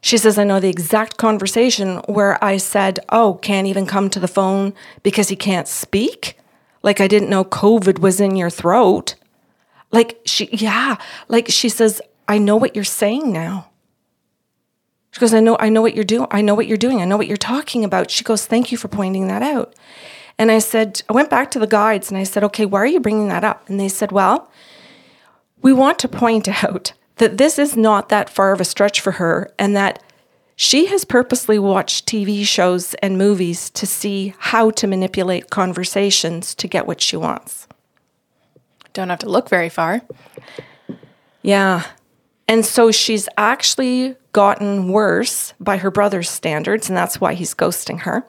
She 0.00 0.18
says, 0.18 0.38
I 0.38 0.44
know 0.44 0.58
the 0.58 0.68
exact 0.68 1.16
conversation 1.16 1.98
where 2.06 2.42
I 2.42 2.56
said, 2.56 2.98
Oh, 3.08 3.34
can't 3.34 3.66
even 3.66 3.86
come 3.86 4.10
to 4.10 4.20
the 4.20 4.28
phone 4.28 4.74
because 5.02 5.28
he 5.28 5.36
can't 5.36 5.68
speak. 5.68 6.36
Like 6.82 7.00
I 7.00 7.06
didn't 7.08 7.30
know 7.30 7.44
COVID 7.44 8.00
was 8.00 8.20
in 8.20 8.36
your 8.36 8.50
throat. 8.50 9.14
Like 9.92 10.20
she, 10.24 10.48
yeah, 10.52 10.96
like 11.28 11.48
she 11.48 11.68
says, 11.68 12.00
I 12.28 12.38
know 12.38 12.56
what 12.56 12.74
you're 12.74 12.84
saying 12.84 13.32
now. 13.32 13.70
She 15.12 15.20
goes, 15.20 15.34
I 15.34 15.40
know, 15.40 15.56
I 15.58 15.68
know 15.68 15.82
what 15.82 15.94
you're 15.94 16.04
doing. 16.04 16.28
I 16.30 16.40
know 16.40 16.54
what 16.54 16.68
you're 16.68 16.76
doing. 16.76 17.02
I 17.02 17.04
know 17.04 17.16
what 17.16 17.26
you're 17.26 17.36
talking 17.36 17.84
about. 17.84 18.10
She 18.10 18.24
goes, 18.24 18.46
Thank 18.46 18.70
you 18.72 18.78
for 18.78 18.88
pointing 18.88 19.28
that 19.28 19.42
out. 19.42 19.74
And 20.38 20.50
I 20.50 20.58
said, 20.58 21.02
I 21.08 21.12
went 21.12 21.30
back 21.30 21.50
to 21.52 21.58
the 21.58 21.66
guides 21.66 22.10
and 22.10 22.18
I 22.18 22.24
said, 22.24 22.44
Okay, 22.44 22.66
why 22.66 22.80
are 22.80 22.86
you 22.86 23.00
bringing 23.00 23.28
that 23.28 23.44
up? 23.44 23.68
And 23.68 23.78
they 23.78 23.88
said, 23.88 24.12
Well, 24.12 24.50
we 25.62 25.72
want 25.72 25.98
to 26.00 26.08
point 26.08 26.48
out 26.64 26.92
that 27.20 27.36
this 27.36 27.58
is 27.58 27.76
not 27.76 28.08
that 28.08 28.30
far 28.30 28.50
of 28.50 28.62
a 28.62 28.64
stretch 28.64 28.98
for 28.98 29.12
her 29.12 29.52
and 29.58 29.76
that 29.76 30.02
she 30.56 30.86
has 30.86 31.04
purposely 31.04 31.58
watched 31.58 32.08
TV 32.08 32.46
shows 32.46 32.94
and 32.94 33.18
movies 33.18 33.68
to 33.70 33.86
see 33.86 34.34
how 34.38 34.70
to 34.70 34.86
manipulate 34.86 35.50
conversations 35.50 36.54
to 36.54 36.66
get 36.66 36.86
what 36.86 37.02
she 37.02 37.18
wants. 37.18 37.68
Don't 38.94 39.10
have 39.10 39.18
to 39.18 39.28
look 39.28 39.50
very 39.50 39.68
far. 39.68 40.00
Yeah. 41.42 41.84
And 42.48 42.64
so 42.64 42.90
she's 42.90 43.28
actually 43.36 44.16
gotten 44.32 44.88
worse 44.88 45.52
by 45.60 45.76
her 45.76 45.90
brother's 45.90 46.30
standards, 46.30 46.88
and 46.88 46.96
that's 46.96 47.20
why 47.20 47.34
he's 47.34 47.54
ghosting 47.54 48.00
her. 48.00 48.24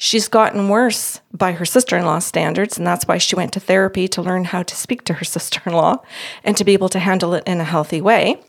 She's 0.00 0.28
gotten 0.28 0.68
worse 0.68 1.20
by 1.32 1.52
her 1.52 1.64
sister 1.64 1.98
in 1.98 2.06
law's 2.06 2.24
standards, 2.24 2.78
and 2.78 2.86
that's 2.86 3.08
why 3.08 3.18
she 3.18 3.34
went 3.34 3.52
to 3.54 3.60
therapy 3.60 4.06
to 4.08 4.22
learn 4.22 4.44
how 4.44 4.62
to 4.62 4.76
speak 4.76 5.02
to 5.04 5.14
her 5.14 5.24
sister 5.36 5.60
in 5.66 5.72
law 5.72 5.96
and 6.44 6.56
to 6.56 6.64
be 6.64 6.72
able 6.72 6.88
to 6.90 7.00
handle 7.00 7.34
it 7.34 7.42
in 7.46 7.60
a 7.60 7.64
healthy 7.64 8.00
way. 8.00 8.40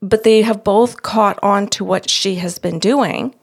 But 0.00 0.24
they 0.24 0.40
have 0.40 0.64
both 0.64 1.02
caught 1.02 1.38
on 1.42 1.66
to 1.68 1.84
what 1.84 2.08
she 2.08 2.36
has 2.36 2.58
been 2.58 2.78
doing. 2.78 3.34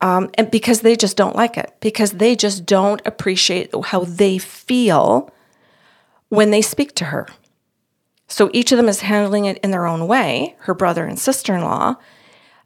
Um, 0.00 0.30
and 0.34 0.50
because 0.50 0.80
they 0.80 0.96
just 0.96 1.18
don't 1.18 1.36
like 1.36 1.58
it, 1.58 1.72
because 1.80 2.12
they 2.12 2.34
just 2.34 2.64
don't 2.64 3.02
appreciate 3.06 3.70
how 3.84 4.04
they 4.04 4.38
feel 4.38 5.30
when 6.30 6.50
they 6.50 6.62
speak 6.62 6.94
to 6.96 7.06
her. 7.06 7.28
So 8.26 8.50
each 8.54 8.72
of 8.72 8.78
them 8.78 8.88
is 8.88 9.02
handling 9.02 9.44
it 9.44 9.58
in 9.58 9.70
their 9.70 9.86
own 9.86 10.06
way, 10.06 10.56
her 10.60 10.74
brother 10.74 11.04
and 11.04 11.18
sister 11.18 11.54
in 11.54 11.62
law. 11.62 11.96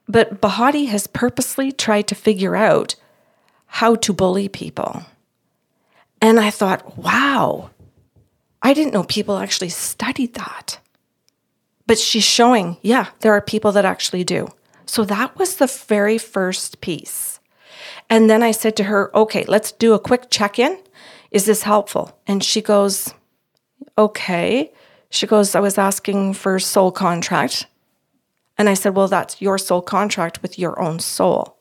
But 0.09 0.41
Bahati 0.41 0.89
has 0.89 1.07
purposely 1.07 1.71
tried 1.71 2.09
to 2.09 2.15
figure 2.15 2.57
out 2.57 2.95
how 3.67 3.95
to 3.97 4.13
bully 4.13 4.49
people. 4.49 5.03
And 6.21 6.41
I 6.41 6.51
thought, 6.51 6.97
wow, 6.97 7.71
I 8.63 8.73
didn't 8.73 8.95
know 8.95 9.05
people 9.05 9.37
actually 9.37 9.69
studied 9.69 10.35
that. 10.35 10.81
But 11.87 11.99
she's 11.99 12.25
showing, 12.25 12.79
yeah, 12.83 13.09
there 13.21 13.33
are 13.33 13.41
people 13.41 13.73
that 13.73 13.85
actually 13.85 14.25
do. 14.25 14.49
So 14.87 15.05
that 15.05 15.39
was 15.39 15.57
the 15.57 15.67
very 15.67 16.19
first 16.19 16.81
piece. 16.81 17.41
And 18.11 18.29
then 18.29 18.43
I 18.43 18.53
said 18.53 18.77
to 18.77 18.85
her, 18.85 19.15
okay, 19.15 19.45
let's 19.47 19.73
do 19.73 19.93
a 19.93 19.99
quick 19.99 20.31
check 20.31 20.59
in. 20.59 20.79
Is 21.31 21.45
this 21.45 21.63
helpful? 21.63 22.19
And 22.27 22.43
she 22.43 22.63
goes, 22.63 23.13
okay. 23.97 24.73
She 25.11 25.27
goes, 25.27 25.55
I 25.55 25.61
was 25.61 25.79
asking 25.79 26.35
for 26.35 26.59
soul 26.59 26.91
contract. 26.91 27.67
And 28.59 28.69
I 28.69 28.75
said, 28.75 28.95
Well, 28.95 29.09
that's 29.09 29.41
your 29.41 29.57
soul 29.57 29.81
contract 29.81 30.43
with 30.43 30.59
your 30.59 30.79
own 30.81 30.99
soul. 30.99 31.57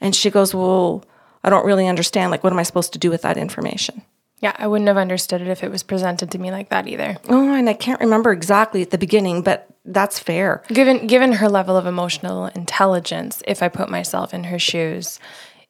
And 0.00 0.14
she 0.14 0.30
goes, 0.30 0.54
Well, 0.54 1.04
I 1.42 1.50
don't 1.50 1.64
really 1.64 1.86
understand. 1.86 2.30
Like, 2.30 2.42
what 2.42 2.52
am 2.52 2.58
I 2.58 2.64
supposed 2.64 2.92
to 2.94 2.98
do 2.98 3.10
with 3.10 3.22
that 3.22 3.38
information? 3.38 4.02
Yeah, 4.40 4.54
I 4.58 4.66
wouldn't 4.66 4.88
have 4.88 4.96
understood 4.98 5.40
it 5.40 5.48
if 5.48 5.62
it 5.62 5.70
was 5.70 5.82
presented 5.82 6.30
to 6.32 6.38
me 6.38 6.50
like 6.50 6.68
that 6.68 6.86
either. 6.86 7.16
Oh, 7.28 7.54
and 7.54 7.68
I 7.68 7.72
can't 7.72 8.00
remember 8.00 8.32
exactly 8.32 8.82
at 8.82 8.90
the 8.90 8.98
beginning, 8.98 9.42
but 9.42 9.66
that's 9.84 10.18
fair. 10.18 10.62
Given 10.68 11.06
given 11.06 11.32
her 11.32 11.48
level 11.48 11.76
of 11.76 11.86
emotional 11.86 12.46
intelligence, 12.46 13.42
if 13.46 13.62
I 13.62 13.68
put 13.68 13.88
myself 13.88 14.34
in 14.34 14.44
her 14.44 14.58
shoes, 14.58 15.18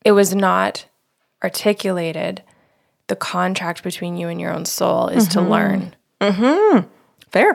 it 0.04 0.12
was 0.12 0.34
not 0.34 0.86
articulated. 1.42 2.42
The 3.06 3.16
contract 3.16 3.82
between 3.82 4.16
you 4.16 4.28
and 4.28 4.40
your 4.40 4.52
own 4.52 4.64
soul 4.64 5.08
is 5.08 5.28
mm-hmm. 5.28 5.44
to 5.44 5.48
learn. 5.48 5.96
Mm-hmm. 6.20 6.88
Fair. 7.30 7.52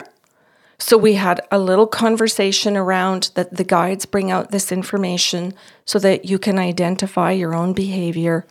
So 0.80 0.96
we 0.96 1.14
had 1.14 1.40
a 1.50 1.58
little 1.58 1.86
conversation 1.86 2.76
around 2.76 3.30
that 3.34 3.56
the 3.56 3.64
guides 3.64 4.06
bring 4.06 4.30
out 4.30 4.50
this 4.50 4.72
information 4.72 5.54
so 5.84 5.98
that 6.00 6.24
you 6.24 6.38
can 6.38 6.58
identify 6.58 7.30
your 7.30 7.54
own 7.54 7.74
behavior 7.74 8.46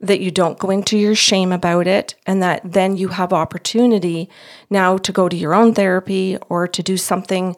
that 0.00 0.20
you 0.20 0.30
don't 0.30 0.58
go 0.58 0.70
into 0.70 0.96
your 0.96 1.14
shame 1.14 1.52
about 1.52 1.86
it, 1.86 2.14
and 2.26 2.42
that 2.42 2.60
then 2.64 2.96
you 2.96 3.08
have 3.08 3.32
opportunity 3.32 4.28
now 4.70 4.96
to 4.96 5.12
go 5.12 5.28
to 5.28 5.36
your 5.36 5.54
own 5.54 5.74
therapy 5.74 6.36
or 6.48 6.68
to 6.68 6.82
do 6.82 6.96
something, 6.96 7.56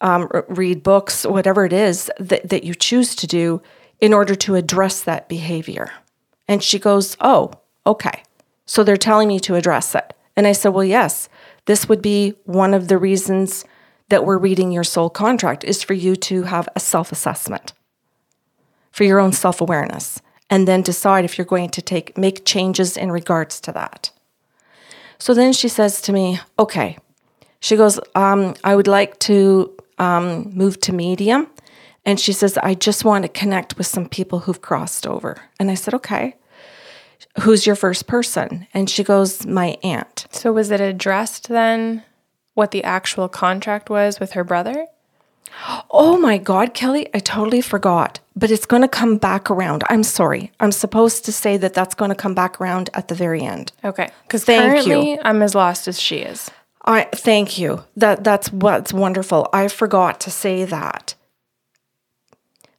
um, 0.00 0.30
read 0.48 0.82
books, 0.82 1.24
whatever 1.24 1.64
it 1.64 1.72
is 1.72 2.10
that, 2.18 2.48
that 2.48 2.64
you 2.64 2.74
choose 2.74 3.14
to 3.14 3.26
do 3.26 3.62
in 4.00 4.12
order 4.12 4.34
to 4.34 4.56
address 4.56 5.02
that 5.02 5.28
behavior. 5.28 5.90
And 6.46 6.62
she 6.62 6.78
goes, 6.78 7.16
Oh, 7.20 7.52
okay. 7.86 8.24
So 8.66 8.84
they're 8.84 8.96
telling 8.96 9.28
me 9.28 9.40
to 9.40 9.54
address 9.54 9.94
it. 9.94 10.12
And 10.36 10.46
I 10.46 10.52
said, 10.52 10.70
Well, 10.70 10.84
yes, 10.84 11.28
this 11.66 11.88
would 11.88 12.02
be 12.02 12.34
one 12.44 12.74
of 12.74 12.88
the 12.88 12.98
reasons 12.98 13.64
that 14.08 14.24
we're 14.24 14.38
reading 14.38 14.72
your 14.72 14.84
soul 14.84 15.08
contract 15.08 15.64
is 15.64 15.82
for 15.82 15.94
you 15.94 16.16
to 16.16 16.42
have 16.42 16.68
a 16.74 16.80
self 16.80 17.12
assessment 17.12 17.72
for 18.90 19.04
your 19.04 19.20
own 19.20 19.32
self 19.32 19.60
awareness 19.60 20.20
and 20.50 20.66
then 20.66 20.82
decide 20.82 21.24
if 21.24 21.38
you're 21.38 21.44
going 21.44 21.70
to 21.70 21.80
take 21.80 22.18
make 22.18 22.44
changes 22.44 22.96
in 22.96 23.10
regards 23.10 23.60
to 23.60 23.72
that. 23.72 24.10
So 25.18 25.32
then 25.32 25.52
she 25.52 25.68
says 25.68 26.00
to 26.02 26.12
me, 26.12 26.40
"Okay." 26.58 26.98
She 27.60 27.76
goes, 27.76 28.00
um, 28.14 28.54
"I 28.64 28.74
would 28.74 28.88
like 28.88 29.18
to 29.20 29.72
um, 29.98 30.50
move 30.54 30.80
to 30.80 30.92
medium," 30.92 31.46
and 32.04 32.18
she 32.18 32.32
says, 32.32 32.58
"I 32.58 32.74
just 32.74 33.04
want 33.04 33.22
to 33.22 33.28
connect 33.28 33.78
with 33.78 33.86
some 33.86 34.08
people 34.08 34.40
who've 34.40 34.60
crossed 34.60 35.06
over." 35.06 35.36
And 35.58 35.70
I 35.70 35.74
said, 35.74 35.94
"Okay." 35.94 36.34
Who's 37.40 37.66
your 37.66 37.76
first 37.76 38.06
person? 38.06 38.66
And 38.74 38.88
she 38.88 39.04
goes, 39.04 39.46
"My 39.46 39.78
aunt." 39.82 40.26
So 40.30 40.52
was 40.52 40.70
it 40.70 40.80
addressed 40.80 41.48
then 41.48 42.02
what 42.54 42.70
the 42.70 42.84
actual 42.84 43.28
contract 43.28 43.90
was 43.90 44.20
with 44.20 44.32
her 44.32 44.44
brother? 44.44 44.86
Oh 45.90 46.16
my 46.16 46.38
God, 46.38 46.74
Kelly, 46.74 47.08
I 47.12 47.18
totally 47.18 47.60
forgot, 47.60 48.20
but 48.36 48.50
it's 48.50 48.66
going 48.66 48.82
to 48.82 48.88
come 48.88 49.16
back 49.16 49.50
around. 49.50 49.84
I'm 49.90 50.02
sorry. 50.02 50.52
I'm 50.60 50.72
supposed 50.72 51.24
to 51.24 51.32
say 51.32 51.56
that 51.56 51.74
that's 51.74 51.94
going 51.94 52.10
to 52.10 52.14
come 52.14 52.34
back 52.34 52.60
around 52.60 52.88
at 52.94 53.08
the 53.08 53.14
very 53.14 53.42
end. 53.42 53.72
Okay. 53.84 54.10
Because 54.22 54.44
Thank 54.44 54.86
you. 54.86 54.94
currently 54.94 55.18
I'm 55.22 55.42
as 55.42 55.54
lost 55.54 55.88
as 55.88 56.00
she 56.00 56.18
is. 56.18 56.50
I 56.84 57.08
thank 57.12 57.58
you. 57.58 57.84
That 57.96 58.24
that's 58.24 58.52
what's 58.52 58.92
wonderful. 58.92 59.48
I 59.52 59.68
forgot 59.68 60.20
to 60.20 60.30
say 60.30 60.64
that. 60.64 61.14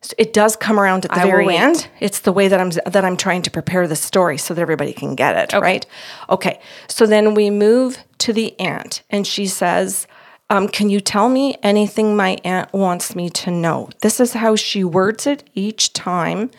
So 0.01 0.15
it 0.17 0.34
does 0.34 0.55
come 0.55 0.79
around 0.79 1.05
at 1.05 1.12
the 1.12 1.22
I 1.22 1.25
very 1.25 1.55
end. 1.55 1.88
It's 2.00 2.22
the 2.22 2.34
way 2.34 2.48
that 2.48 2.60
I'm 2.60 2.72
that 2.91 3.05
I'm 3.05 3.17
trying 3.17 3.43
to 3.43 3.51
prepare 3.51 3.88
the 3.88 3.96
story 3.96 4.38
so 4.38 4.53
that 4.53 4.62
everybody 4.62 4.93
can 4.93 5.13
get 5.15 5.38
it, 5.38 5.58
right? 5.58 5.86
Okay. 6.29 6.60
So 6.88 7.05
then 7.05 7.36
we 7.36 7.51
move 7.51 8.00
to 8.20 8.34
the 8.34 8.60
aunt, 8.60 9.03
and 9.12 9.27
she 9.27 9.46
says, 9.46 10.08
um, 10.50 10.67
"Can 10.67 10.89
you 10.89 11.01
tell 11.01 11.29
me 11.29 11.55
anything 11.62 12.15
my 12.15 12.38
aunt 12.43 12.74
wants 12.74 13.15
me 13.15 13.29
to 13.29 13.51
know?" 13.51 13.89
This 14.01 14.20
is 14.20 14.34
how 14.34 14.55
she 14.55 14.84
words 14.84 15.27
it 15.27 15.48
each 15.53 15.93
time 15.93 16.50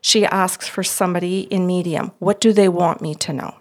she 0.00 0.24
asks 0.24 0.68
for 0.68 0.84
somebody 0.84 1.40
in 1.42 1.66
medium. 1.66 2.12
What 2.20 2.40
do 2.40 2.52
they 2.52 2.68
want 2.68 3.00
me 3.00 3.14
to 3.16 3.32
know? 3.32 3.56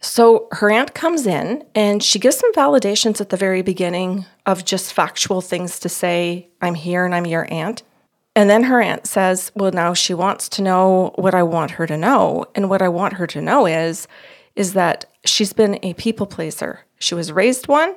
So 0.00 0.46
her 0.52 0.70
aunt 0.70 0.94
comes 0.94 1.26
in 1.26 1.64
and 1.74 2.02
she 2.02 2.20
gives 2.20 2.38
some 2.38 2.52
validations 2.54 3.20
at 3.20 3.30
the 3.30 3.36
very 3.36 3.62
beginning 3.62 4.26
of 4.46 4.64
just 4.64 4.92
factual 4.92 5.40
things 5.40 5.80
to 5.80 5.88
say, 5.88 6.48
I'm 6.62 6.74
here 6.74 7.04
and 7.04 7.14
I'm 7.14 7.26
your 7.26 7.52
aunt. 7.52 7.82
And 8.38 8.48
then 8.48 8.62
her 8.62 8.80
aunt 8.80 9.04
says, 9.04 9.50
Well, 9.56 9.72
now 9.72 9.94
she 9.94 10.14
wants 10.14 10.48
to 10.50 10.62
know 10.62 11.10
what 11.16 11.34
I 11.34 11.42
want 11.42 11.72
her 11.72 11.88
to 11.88 11.96
know. 11.96 12.44
And 12.54 12.70
what 12.70 12.82
I 12.82 12.88
want 12.88 13.14
her 13.14 13.26
to 13.26 13.42
know 13.42 13.66
is, 13.66 14.06
is 14.54 14.74
that 14.74 15.06
she's 15.24 15.52
been 15.52 15.80
a 15.82 15.94
people 15.94 16.24
pleaser. 16.24 16.84
She 17.00 17.16
was 17.16 17.32
raised 17.32 17.66
one, 17.66 17.96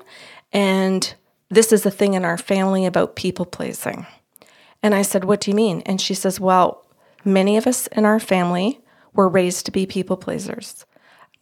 and 0.52 1.14
this 1.50 1.72
is 1.72 1.86
a 1.86 1.92
thing 1.92 2.16
in 2.16 2.26
our 2.26 2.40
family 2.40 2.88
about 2.88 3.16
people 3.16 3.46
pleasing. 3.46 4.08
And 4.82 4.96
I 4.96 5.04
said, 5.04 5.26
What 5.26 5.42
do 5.42 5.52
you 5.52 5.56
mean? 5.56 5.84
And 5.86 6.02
she 6.02 6.16
says, 6.16 6.40
Well, 6.40 6.88
many 7.24 7.56
of 7.56 7.68
us 7.68 7.86
in 7.92 8.06
our 8.06 8.20
family 8.20 8.80
were 9.14 9.30
raised 9.30 9.68
to 9.68 9.72
be 9.72 9.86
people 9.86 10.18
pleasers 10.18 10.88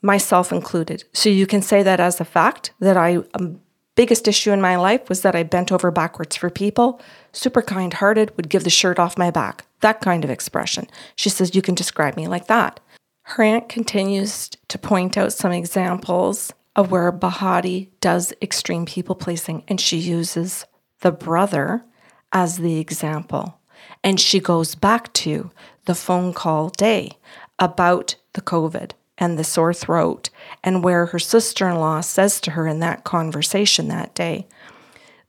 myself 0.01 0.51
included. 0.51 1.05
So 1.13 1.29
you 1.29 1.47
can 1.47 1.61
say 1.61 1.83
that 1.83 2.01
as 2.01 2.19
a 2.19 2.25
fact 2.25 2.73
that 2.79 2.97
I 2.97 3.19
um, 3.33 3.61
biggest 3.99 4.29
issue 4.29 4.53
in 4.53 4.61
my 4.61 4.77
life 4.77 5.09
was 5.09 5.23
that 5.23 5.35
I 5.35 5.43
bent 5.43 5.73
over 5.73 5.91
backwards 5.91 6.37
for 6.37 6.49
people, 6.49 7.01
super 7.33 7.61
kind-hearted, 7.61 8.31
would 8.37 8.47
give 8.47 8.63
the 8.63 8.69
shirt 8.69 8.97
off 8.97 9.17
my 9.17 9.29
back. 9.29 9.65
That 9.81 9.99
kind 9.99 10.23
of 10.23 10.29
expression. 10.29 10.87
She 11.17 11.27
says 11.27 11.53
you 11.53 11.61
can 11.61 11.75
describe 11.75 12.15
me 12.15 12.25
like 12.25 12.47
that. 12.47 12.79
Her 13.23 13.43
aunt 13.43 13.67
continues 13.67 14.51
to 14.69 14.77
point 14.77 15.17
out 15.17 15.33
some 15.33 15.51
examples 15.51 16.53
of 16.77 16.91
where 16.91 17.11
Bahati 17.11 17.89
does 17.99 18.31
extreme 18.41 18.85
people 18.85 19.15
pleasing 19.15 19.65
and 19.67 19.81
she 19.81 19.97
uses 19.97 20.65
the 21.01 21.11
brother 21.11 21.83
as 22.31 22.55
the 22.55 22.79
example. 22.79 23.59
And 24.01 24.17
she 24.17 24.39
goes 24.39 24.75
back 24.75 25.11
to 25.25 25.51
the 25.83 25.95
phone 25.95 26.31
call 26.31 26.69
day 26.69 27.17
about 27.59 28.15
the 28.31 28.41
COVID 28.41 28.91
and 29.19 29.37
the 29.37 29.43
sore 29.43 29.73
throat, 29.73 30.29
and 30.63 30.83
where 30.83 31.07
her 31.07 31.19
sister 31.19 31.69
in 31.69 31.75
law 31.75 32.01
says 32.01 32.39
to 32.41 32.51
her 32.51 32.67
in 32.67 32.79
that 32.79 33.03
conversation 33.03 33.87
that 33.89 34.15
day 34.15 34.47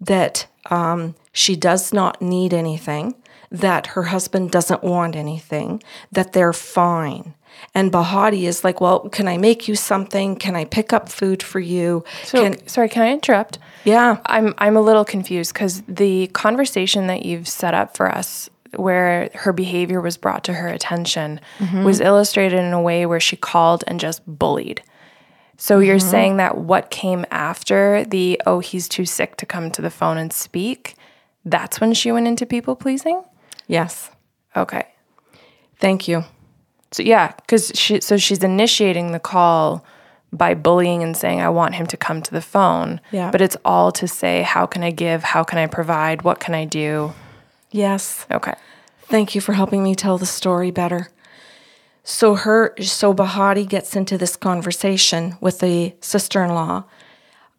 that 0.00 0.46
um, 0.70 1.14
she 1.33 1.57
does 1.57 1.92
not 1.92 2.22
need 2.22 2.55
anything, 2.55 3.14
that 3.50 3.88
her 3.88 4.05
husband 4.05 4.50
doesn't 4.50 4.83
want 4.83 5.16
anything, 5.16 5.83
that 6.12 6.33
they're 6.33 6.53
fine. 6.53 7.35
And 7.74 7.92
Bahati 7.92 8.44
is 8.44 8.64
like, 8.64 8.81
Well, 8.81 9.09
can 9.11 9.29
I 9.29 9.37
make 9.37 9.68
you 9.68 9.74
something? 9.74 10.37
Can 10.37 10.57
I 10.57 10.64
pick 10.64 10.92
up 10.92 11.09
food 11.09 11.42
for 11.42 11.61
you? 11.61 12.05
So 12.24 12.42
can, 12.42 12.66
sorry, 12.68 12.88
can 12.88 13.03
I 13.03 13.12
interrupt? 13.12 13.59
yeah. 13.85 14.18
I'm 14.26 14.55
I'm 14.59 14.76
a 14.76 14.81
little 14.81 15.05
confused 15.05 15.53
because 15.53 15.83
the 15.83 16.29
conversation 16.29 17.07
that 17.09 17.24
you've 17.24 17.48
set 17.48 17.74
up 17.74 17.96
for 17.96 18.09
us, 18.09 18.48
where 18.76 19.30
her 19.35 19.52
behavior 19.52 20.00
was 20.00 20.16
brought 20.16 20.44
to 20.44 20.52
her 20.54 20.68
attention, 20.68 21.40
mm-hmm. 21.59 21.85
was 21.85 22.00
illustrated 22.00 22.59
in 22.59 22.72
a 22.72 22.80
way 22.80 23.06
where 23.06 23.20
she 23.20 23.37
called 23.37 23.85
and 23.87 23.98
just 24.00 24.22
bullied. 24.26 24.83
So 25.56 25.78
you're 25.78 25.98
mm-hmm. 25.98 26.11
saying 26.11 26.37
that 26.38 26.56
what 26.56 26.90
came 26.90 27.26
after 27.30 28.04
the 28.04 28.40
oh 28.46 28.61
he's 28.61 28.88
too 28.88 29.04
sick 29.04 29.37
to 29.37 29.46
come 29.46 29.70
to 29.72 29.83
the 29.83 29.90
phone 29.90 30.16
and 30.16 30.33
speak, 30.33 30.94
that's 31.44 31.80
when 31.80 31.92
she 31.92 32.12
went 32.12 32.26
into 32.26 32.46
people 32.46 32.76
pleasing. 32.76 33.22
Yes. 33.66 34.11
Okay, 34.56 34.87
Thank 35.78 36.09
you. 36.09 36.24
so 36.90 37.02
yeah, 37.02 37.33
because 37.37 37.72
she 37.74 38.00
so 38.00 38.16
she's 38.16 38.42
initiating 38.42 39.12
the 39.12 39.20
call 39.20 39.85
by 40.33 40.54
bullying 40.54 41.02
and 41.02 41.16
saying 41.16 41.40
I 41.40 41.48
want 41.48 41.74
him 41.74 41.87
to 41.88 41.96
come 41.96 42.22
to 42.22 42.30
the 42.30 42.40
phone. 42.40 43.00
Yeah. 43.11 43.30
but 43.30 43.40
it's 43.40 43.56
all 43.64 43.90
to 43.92 44.06
say 44.06 44.42
how 44.42 44.66
can 44.66 44.83
I 44.83 44.90
give, 44.90 45.22
how 45.22 45.44
can 45.44 45.59
I 45.59 45.66
provide, 45.66 46.22
what 46.22 46.40
can 46.40 46.54
I 46.54 46.64
do. 46.64 47.12
Yes. 47.70 48.26
Okay. 48.30 48.54
Thank 49.02 49.35
you 49.35 49.40
for 49.40 49.52
helping 49.52 49.83
me 49.83 49.94
tell 49.94 50.18
the 50.18 50.26
story 50.26 50.70
better. 50.70 51.09
So 52.02 52.35
her 52.35 52.74
so 52.80 53.12
Bahati 53.12 53.68
gets 53.68 53.94
into 53.94 54.16
this 54.16 54.37
conversation 54.37 55.37
with 55.40 55.61
the 55.61 55.94
sister-in-law, 56.00 56.85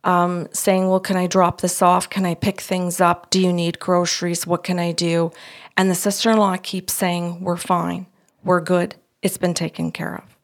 um, 0.04 0.48
saying, 0.52 0.90
Well, 0.90 1.00
can 1.00 1.18
I 1.18 1.28
drop 1.28 1.62
this 1.62 1.82
off? 1.82 2.10
Can 2.10 2.26
I 2.26 2.36
pick 2.36 2.60
things 2.60 3.00
up? 3.00 3.30
Do 3.30 3.40
you 3.40 3.54
need 3.54 3.80
groceries? 3.80 4.48
What 4.48 4.64
can 4.64 4.80
I 4.80 4.92
do? 4.92 5.32
And 5.78 5.90
the 5.90 5.96
sister-in-law 5.96 6.58
keeps 6.58 6.94
saying, 6.94 7.42
We're 7.42 7.58
fine. 7.58 8.08
We're 8.44 8.62
good. 8.62 8.96
It's 9.22 9.38
been 9.38 9.54
taken 9.54 9.92
care 9.92 10.16
of. 10.16 10.38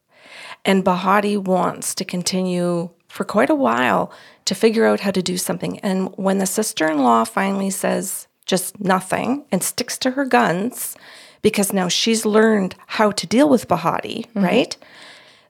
And 0.64 0.84
Bahati 0.84 1.36
wants 1.36 1.94
to 1.96 2.04
continue 2.04 2.90
for 3.08 3.24
quite 3.24 3.50
a 3.50 3.54
while 3.54 4.12
to 4.44 4.54
figure 4.54 4.86
out 4.86 5.00
how 5.00 5.10
to 5.10 5.22
do 5.22 5.36
something. 5.36 5.80
And 5.80 6.12
when 6.16 6.38
the 6.38 6.46
sister 6.46 6.86
in 6.86 6.98
law 6.98 7.24
finally 7.24 7.70
says 7.70 8.27
just 8.48 8.80
nothing 8.80 9.44
and 9.52 9.62
sticks 9.62 9.96
to 9.98 10.10
her 10.12 10.24
guns, 10.24 10.96
because 11.42 11.72
now 11.72 11.86
she's 11.86 12.26
learned 12.26 12.74
how 12.98 13.12
to 13.12 13.26
deal 13.26 13.48
with 13.48 13.68
Bahati, 13.68 14.26
mm-hmm. 14.26 14.42
right? 14.42 14.76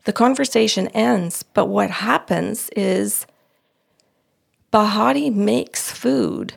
The 0.05 0.13
conversation 0.13 0.89
ends. 0.89 1.43
But 1.43 1.67
what 1.67 1.91
happens 1.91 2.69
is 2.77 3.27
Bahati 4.71 5.33
makes 5.35 5.91
food 5.91 6.55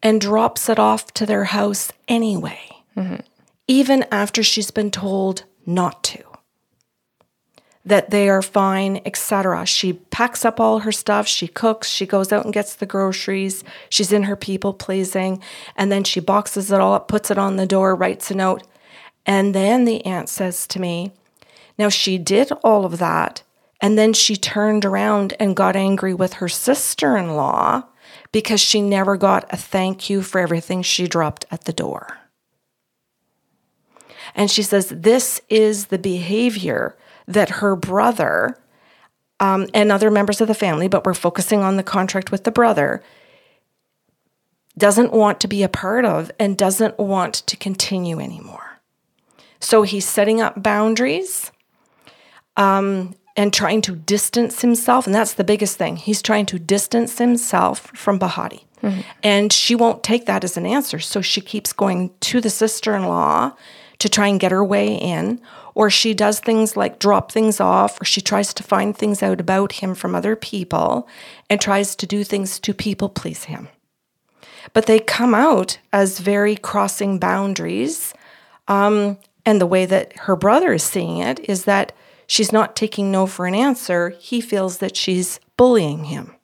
and 0.00 0.20
drops 0.20 0.68
it 0.68 0.78
off 0.78 1.12
to 1.14 1.26
their 1.26 1.44
house 1.44 1.90
anyway, 2.06 2.60
mm-hmm. 2.96 3.22
even 3.66 4.04
after 4.12 4.44
she's 4.44 4.70
been 4.70 4.92
told 4.92 5.42
not 5.66 6.04
to 6.04 6.27
that 7.88 8.10
they 8.10 8.28
are 8.28 8.42
fine, 8.42 9.00
etc. 9.06 9.64
She 9.64 9.94
packs 9.94 10.44
up 10.44 10.60
all 10.60 10.80
her 10.80 10.92
stuff, 10.92 11.26
she 11.26 11.48
cooks, 11.48 11.88
she 11.88 12.06
goes 12.06 12.32
out 12.32 12.44
and 12.44 12.52
gets 12.52 12.74
the 12.74 12.86
groceries, 12.86 13.64
she's 13.88 14.12
in 14.12 14.24
her 14.24 14.36
people 14.36 14.74
pleasing, 14.74 15.42
and 15.74 15.90
then 15.90 16.04
she 16.04 16.20
boxes 16.20 16.70
it 16.70 16.80
all 16.80 16.92
up, 16.92 17.08
puts 17.08 17.30
it 17.30 17.38
on 17.38 17.56
the 17.56 17.66
door, 17.66 17.94
writes 17.94 18.30
a 18.30 18.34
note. 18.34 18.62
And 19.24 19.54
then 19.54 19.86
the 19.86 20.04
aunt 20.04 20.28
says 20.28 20.66
to 20.68 20.80
me, 20.80 21.12
Now 21.78 21.88
she 21.88 22.18
did 22.18 22.52
all 22.62 22.84
of 22.84 22.98
that, 22.98 23.42
and 23.80 23.96
then 23.96 24.12
she 24.12 24.36
turned 24.36 24.84
around 24.84 25.34
and 25.40 25.56
got 25.56 25.74
angry 25.74 26.12
with 26.12 26.34
her 26.34 26.48
sister 26.48 27.16
in 27.16 27.36
law 27.36 27.84
because 28.32 28.60
she 28.60 28.82
never 28.82 29.16
got 29.16 29.46
a 29.50 29.56
thank 29.56 30.10
you 30.10 30.20
for 30.20 30.38
everything 30.38 30.82
she 30.82 31.08
dropped 31.08 31.46
at 31.50 31.64
the 31.64 31.72
door. 31.72 32.18
And 34.34 34.50
she 34.50 34.62
says, 34.62 34.90
This 34.90 35.40
is 35.48 35.86
the 35.86 35.98
behavior 35.98 36.94
that 37.28 37.50
her 37.60 37.76
brother 37.76 38.58
um, 39.38 39.68
and 39.72 39.92
other 39.92 40.10
members 40.10 40.40
of 40.40 40.48
the 40.48 40.54
family, 40.54 40.88
but 40.88 41.06
we're 41.06 41.14
focusing 41.14 41.60
on 41.60 41.76
the 41.76 41.84
contract 41.84 42.32
with 42.32 42.42
the 42.42 42.50
brother, 42.50 43.02
doesn't 44.76 45.12
want 45.12 45.38
to 45.40 45.48
be 45.48 45.62
a 45.62 45.68
part 45.68 46.04
of 46.04 46.30
and 46.40 46.56
doesn't 46.58 46.98
want 46.98 47.34
to 47.34 47.56
continue 47.56 48.18
anymore. 48.18 48.80
So 49.60 49.82
he's 49.82 50.06
setting 50.08 50.40
up 50.40 50.62
boundaries. 50.62 51.52
um, 52.56 53.14
and 53.36 53.54
trying 53.54 53.80
to 53.82 53.94
distance 53.94 54.62
himself. 54.62 55.06
And 55.06 55.14
that's 55.14 55.34
the 55.34 55.44
biggest 55.44 55.78
thing. 55.78 55.94
He's 55.94 56.20
trying 56.20 56.44
to 56.46 56.58
distance 56.58 57.18
himself 57.18 57.92
from 57.94 58.18
Bahati. 58.18 58.64
And 59.22 59.52
she 59.52 59.76
won't 59.76 60.02
take 60.02 60.26
that 60.26 60.42
as 60.42 60.56
an 60.56 60.66
answer. 60.66 60.98
So 60.98 61.20
she 61.20 61.40
keeps 61.40 61.72
going 61.72 62.10
to 62.20 62.40
the 62.40 62.50
sister 62.50 62.96
in 62.96 63.04
law 63.04 63.52
to 63.98 64.08
try 64.08 64.28
and 64.28 64.40
get 64.40 64.52
her 64.52 64.64
way 64.64 64.94
in. 64.94 65.40
Or 65.74 65.90
she 65.90 66.14
does 66.14 66.40
things 66.40 66.76
like 66.76 66.98
drop 66.98 67.30
things 67.30 67.60
off, 67.60 68.00
or 68.00 68.04
she 68.04 68.20
tries 68.20 68.52
to 68.54 68.62
find 68.62 68.96
things 68.96 69.22
out 69.22 69.40
about 69.40 69.74
him 69.74 69.94
from 69.94 70.14
other 70.14 70.34
people 70.34 71.08
and 71.48 71.60
tries 71.60 71.94
to 71.96 72.06
do 72.06 72.24
things 72.24 72.58
to 72.60 72.74
people 72.74 73.08
please 73.08 73.44
him. 73.44 73.68
But 74.72 74.86
they 74.86 74.98
come 74.98 75.34
out 75.34 75.78
as 75.92 76.18
very 76.18 76.56
crossing 76.56 77.18
boundaries. 77.18 78.12
Um, 78.66 79.18
and 79.46 79.60
the 79.60 79.66
way 79.66 79.86
that 79.86 80.16
her 80.20 80.36
brother 80.36 80.72
is 80.74 80.82
seeing 80.82 81.18
it 81.18 81.40
is 81.48 81.64
that 81.64 81.92
she's 82.26 82.52
not 82.52 82.76
taking 82.76 83.10
no 83.10 83.26
for 83.26 83.46
an 83.46 83.54
answer. 83.54 84.10
He 84.18 84.40
feels 84.40 84.78
that 84.78 84.96
she's 84.96 85.40
bullying 85.56 86.04
him. 86.04 86.34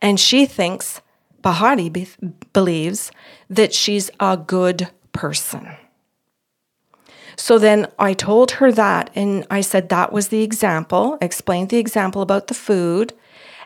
And 0.00 0.18
she 0.18 0.46
thinks, 0.46 1.00
Bahati 1.42 1.92
be- 1.92 2.08
believes 2.52 3.10
that 3.50 3.74
she's 3.74 4.10
a 4.18 4.36
good 4.36 4.88
person. 5.12 5.68
So 7.42 7.58
then 7.58 7.88
I 7.98 8.12
told 8.12 8.52
her 8.52 8.70
that, 8.70 9.10
and 9.16 9.44
I 9.50 9.62
said 9.62 9.88
that 9.88 10.12
was 10.12 10.28
the 10.28 10.44
example, 10.44 11.18
explained 11.20 11.70
the 11.70 11.78
example 11.78 12.22
about 12.22 12.46
the 12.46 12.54
food. 12.54 13.14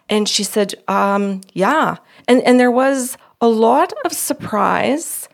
And 0.08 0.26
she 0.26 0.44
said, 0.44 0.72
um, 0.88 1.42
yeah. 1.52 1.98
And, 2.26 2.40
and 2.44 2.58
there 2.58 2.70
was 2.70 3.18
a 3.38 3.48
lot 3.48 3.92
of 4.06 4.14
surprise 4.14 5.28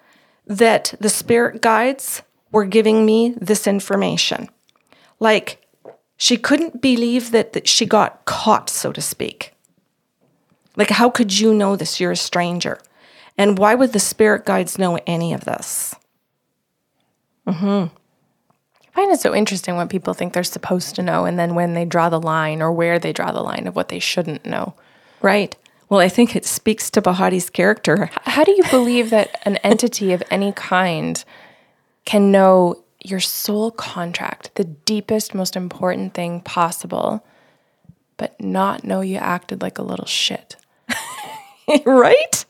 that 0.44 0.92
the 0.98 1.08
spirit 1.08 1.62
guides 1.62 2.22
were 2.50 2.64
giving 2.64 3.06
me 3.06 3.36
this 3.40 3.68
information. 3.68 4.48
Like, 5.20 5.64
she 6.16 6.36
couldn't 6.36 6.82
believe 6.82 7.30
that, 7.30 7.52
that 7.52 7.68
she 7.68 7.86
got 7.86 8.24
caught, 8.24 8.68
so 8.68 8.90
to 8.90 9.00
speak. 9.00 9.54
Like, 10.74 10.90
how 10.90 11.10
could 11.10 11.38
you 11.38 11.54
know 11.54 11.76
this? 11.76 12.00
You're 12.00 12.10
a 12.10 12.16
stranger. 12.16 12.80
And 13.38 13.56
why 13.56 13.76
would 13.76 13.92
the 13.92 14.00
spirit 14.00 14.44
guides 14.44 14.80
know 14.80 14.98
any 15.06 15.32
of 15.32 15.44
this? 15.44 15.94
I 18.92 18.96
find 18.96 19.12
it 19.12 19.20
so 19.20 19.34
interesting 19.34 19.76
what 19.76 19.88
people 19.88 20.12
think 20.12 20.34
they're 20.34 20.44
supposed 20.44 20.94
to 20.96 21.02
know 21.02 21.24
and 21.24 21.38
then 21.38 21.54
when 21.54 21.72
they 21.72 21.86
draw 21.86 22.10
the 22.10 22.20
line 22.20 22.60
or 22.60 22.70
where 22.70 22.98
they 22.98 23.12
draw 23.12 23.32
the 23.32 23.42
line 23.42 23.66
of 23.66 23.74
what 23.74 23.88
they 23.88 23.98
shouldn't 23.98 24.44
know. 24.44 24.74
Right. 25.22 25.56
Well, 25.88 26.00
I 26.00 26.08
think 26.08 26.36
it 26.36 26.44
speaks 26.44 26.90
to 26.90 27.02
Bahati's 27.02 27.48
character. 27.48 28.10
How 28.22 28.44
do 28.44 28.52
you 28.52 28.64
believe 28.70 29.10
that 29.10 29.40
an 29.44 29.56
entity 29.58 30.12
of 30.12 30.22
any 30.30 30.52
kind 30.52 31.22
can 32.04 32.30
know 32.30 32.82
your 33.02 33.20
soul 33.20 33.70
contract, 33.70 34.54
the 34.54 34.64
deepest, 34.64 35.34
most 35.34 35.56
important 35.56 36.14
thing 36.14 36.40
possible, 36.40 37.24
but 38.16 38.40
not 38.40 38.84
know 38.84 39.00
you 39.00 39.16
acted 39.16 39.62
like 39.62 39.78
a 39.78 39.82
little 39.82 40.06
shit? 40.06 40.56
right? 41.84 42.44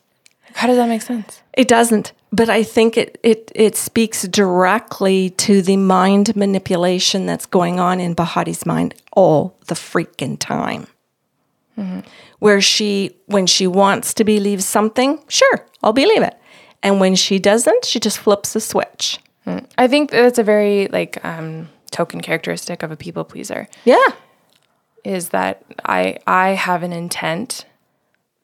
How 0.53 0.67
does 0.67 0.77
that 0.77 0.89
make 0.89 1.01
sense? 1.01 1.41
It 1.53 1.67
doesn't. 1.67 2.13
But 2.35 2.49
I 2.49 2.63
think 2.63 2.97
it, 2.97 3.19
it, 3.21 3.51
it 3.53 3.75
speaks 3.75 4.23
directly 4.27 5.29
to 5.45 5.61
the 5.61 5.77
mind 5.77 6.35
manipulation 6.35 7.27
that's 7.27 7.45
going 7.45 7.79
on 7.79 7.99
in 7.99 8.15
Bahati's 8.15 8.65
mind 8.65 8.95
all 9.11 9.55
the 9.67 9.75
freaking 9.75 10.37
time. 10.39 10.87
Where 12.39 12.61
she, 12.61 13.11
when 13.27 13.45
she 13.47 13.67
wants 13.67 14.13
to 14.15 14.23
believe 14.23 14.63
something, 14.63 15.19
sure, 15.27 15.57
I'll 15.83 15.93
believe 15.93 16.23
it. 16.23 16.35
And 16.81 16.99
when 16.99 17.15
she 17.15 17.39
doesn't, 17.39 17.85
she 17.85 17.99
just 17.99 18.17
flips 18.17 18.53
the 18.53 18.59
switch. 18.59 19.19
I 19.77 19.87
think 19.87 20.09
that's 20.11 20.39
a 20.39 20.43
very 20.43 20.87
like 20.87 21.23
um, 21.23 21.69
token 21.91 22.21
characteristic 22.21 22.83
of 22.83 22.91
a 22.91 22.95
people 22.97 23.23
pleaser. 23.23 23.67
Yeah. 23.85 24.07
is 25.03 25.29
that 25.29 25.63
I 25.85 26.17
I 26.25 26.49
have 26.49 26.83
an 26.83 26.93
intent, 26.93 27.65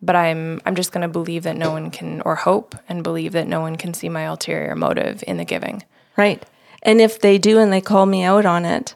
but 0.01 0.15
I'm 0.15 0.61
I'm 0.65 0.75
just 0.75 0.91
going 0.91 1.01
to 1.01 1.07
believe 1.07 1.43
that 1.43 1.57
no 1.57 1.71
one 1.71 1.91
can 1.91 2.21
or 2.21 2.35
hope 2.35 2.75
and 2.87 3.03
believe 3.03 3.33
that 3.33 3.47
no 3.47 3.61
one 3.61 3.75
can 3.75 3.93
see 3.93 4.09
my 4.09 4.23
ulterior 4.23 4.75
motive 4.75 5.23
in 5.27 5.37
the 5.37 5.45
giving. 5.45 5.83
Right. 6.17 6.43
And 6.83 7.01
if 7.01 7.19
they 7.19 7.37
do 7.37 7.59
and 7.59 7.71
they 7.71 7.81
call 7.81 8.05
me 8.05 8.23
out 8.23 8.45
on 8.45 8.65
it, 8.65 8.95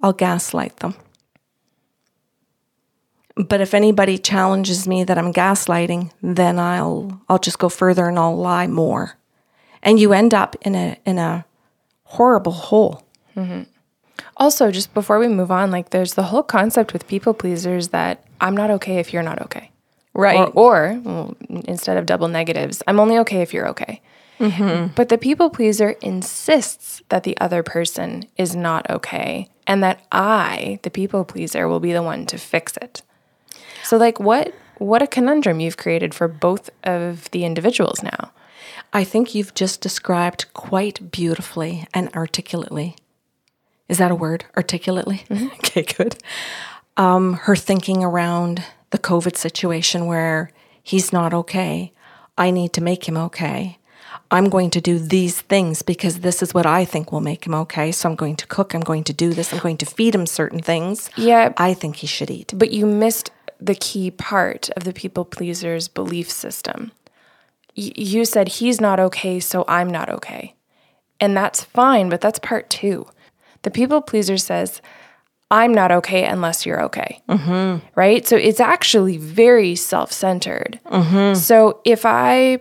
I'll 0.00 0.12
gaslight 0.12 0.76
them. 0.76 0.94
But 3.36 3.60
if 3.60 3.74
anybody 3.74 4.18
challenges 4.18 4.88
me 4.88 5.04
that 5.04 5.18
I'm 5.18 5.32
gaslighting, 5.32 6.10
then 6.22 6.58
I'll 6.58 7.20
I'll 7.28 7.38
just 7.38 7.58
go 7.58 7.68
further 7.68 8.08
and 8.08 8.18
I'll 8.18 8.36
lie 8.36 8.66
more. 8.66 9.16
And 9.82 10.00
you 10.00 10.12
end 10.12 10.34
up 10.34 10.56
in 10.62 10.74
a 10.74 10.96
in 11.04 11.18
a 11.18 11.44
horrible 12.04 12.52
hole. 12.52 13.04
Mm-hmm. 13.36 13.62
Also, 14.36 14.70
just 14.70 14.94
before 14.94 15.18
we 15.18 15.28
move 15.28 15.50
on, 15.50 15.70
like 15.70 15.90
there's 15.90 16.14
the 16.14 16.24
whole 16.24 16.42
concept 16.42 16.92
with 16.92 17.06
people 17.06 17.34
pleasers 17.34 17.88
that 17.88 18.24
I'm 18.40 18.56
not 18.56 18.70
okay 18.70 18.98
if 18.98 19.12
you're 19.12 19.22
not 19.22 19.40
okay. 19.42 19.70
Right. 20.18 20.50
Or, 20.54 20.94
or 20.94 21.00
well, 21.04 21.36
instead 21.48 21.96
of 21.96 22.04
double 22.04 22.26
negatives, 22.26 22.82
I'm 22.88 22.98
only 22.98 23.18
okay 23.18 23.40
if 23.40 23.54
you're 23.54 23.68
okay. 23.68 24.00
But 24.94 25.08
the 25.10 25.18
people 25.18 25.48
pleaser 25.48 25.90
insists 26.00 27.02
that 27.08 27.22
the 27.22 27.36
other 27.38 27.62
person 27.62 28.24
is 28.36 28.54
not 28.54 28.88
okay 28.90 29.48
and 29.66 29.82
that 29.82 30.04
I, 30.10 30.80
the 30.82 30.90
people 30.90 31.24
pleaser, 31.24 31.68
will 31.68 31.80
be 31.80 31.92
the 31.92 32.02
one 32.02 32.26
to 32.26 32.38
fix 32.38 32.76
it. 32.76 33.02
So 33.84 33.96
like 33.96 34.18
what 34.20 34.54
what 34.78 35.02
a 35.02 35.06
conundrum 35.06 35.60
you've 35.60 35.76
created 35.76 36.14
for 36.14 36.28
both 36.28 36.70
of 36.84 37.30
the 37.30 37.44
individuals 37.44 38.02
now. 38.02 38.30
I 38.92 39.04
think 39.04 39.34
you've 39.34 39.54
just 39.54 39.80
described 39.80 40.52
quite 40.54 41.10
beautifully 41.10 41.86
and 41.92 42.08
articulately. 42.14 42.96
Is 43.88 43.98
that 43.98 44.10
a 44.10 44.14
word? 44.14 44.44
Articulately? 44.56 45.24
Okay, 45.58 45.82
good. 45.82 46.16
Um, 46.96 47.34
her 47.34 47.56
thinking 47.56 48.02
around 48.02 48.64
the 48.90 48.98
COVID 48.98 49.36
situation 49.36 50.06
where 50.06 50.50
he's 50.82 51.12
not 51.12 51.34
okay. 51.34 51.92
I 52.36 52.50
need 52.50 52.72
to 52.74 52.80
make 52.80 53.08
him 53.08 53.16
okay. 53.16 53.78
I'm 54.30 54.48
going 54.48 54.70
to 54.70 54.80
do 54.80 54.98
these 54.98 55.40
things 55.40 55.82
because 55.82 56.20
this 56.20 56.42
is 56.42 56.52
what 56.52 56.66
I 56.66 56.84
think 56.84 57.10
will 57.10 57.20
make 57.20 57.46
him 57.46 57.54
okay. 57.54 57.92
So 57.92 58.08
I'm 58.08 58.14
going 58.14 58.36
to 58.36 58.46
cook. 58.46 58.74
I'm 58.74 58.82
going 58.82 59.04
to 59.04 59.12
do 59.12 59.32
this. 59.32 59.52
I'm 59.52 59.58
going 59.58 59.78
to 59.78 59.86
feed 59.86 60.14
him 60.14 60.26
certain 60.26 60.60
things. 60.60 61.10
Yeah. 61.16 61.52
I 61.56 61.74
think 61.74 61.96
he 61.96 62.06
should 62.06 62.30
eat. 62.30 62.52
But 62.54 62.70
you 62.70 62.86
missed 62.86 63.30
the 63.60 63.74
key 63.74 64.10
part 64.10 64.70
of 64.70 64.84
the 64.84 64.92
people 64.92 65.24
pleaser's 65.24 65.88
belief 65.88 66.30
system. 66.30 66.92
Y- 67.76 67.92
you 67.96 68.24
said 68.24 68.48
he's 68.48 68.80
not 68.80 69.00
okay, 69.00 69.40
so 69.40 69.64
I'm 69.66 69.88
not 69.88 70.08
okay. 70.10 70.54
And 71.20 71.36
that's 71.36 71.64
fine, 71.64 72.08
but 72.08 72.20
that's 72.20 72.38
part 72.38 72.70
two. 72.70 73.06
The 73.62 73.70
people 73.70 74.00
pleaser 74.00 74.36
says, 74.36 74.80
I'm 75.50 75.72
not 75.72 75.90
okay 75.90 76.24
unless 76.24 76.66
you're 76.66 76.82
okay. 76.84 77.22
Mm-hmm. 77.28 77.86
Right? 77.94 78.26
So 78.26 78.36
it's 78.36 78.60
actually 78.60 79.16
very 79.16 79.74
self 79.74 80.12
centered. 80.12 80.78
Mm-hmm. 80.86 81.38
So 81.38 81.80
if 81.84 82.04
I 82.04 82.60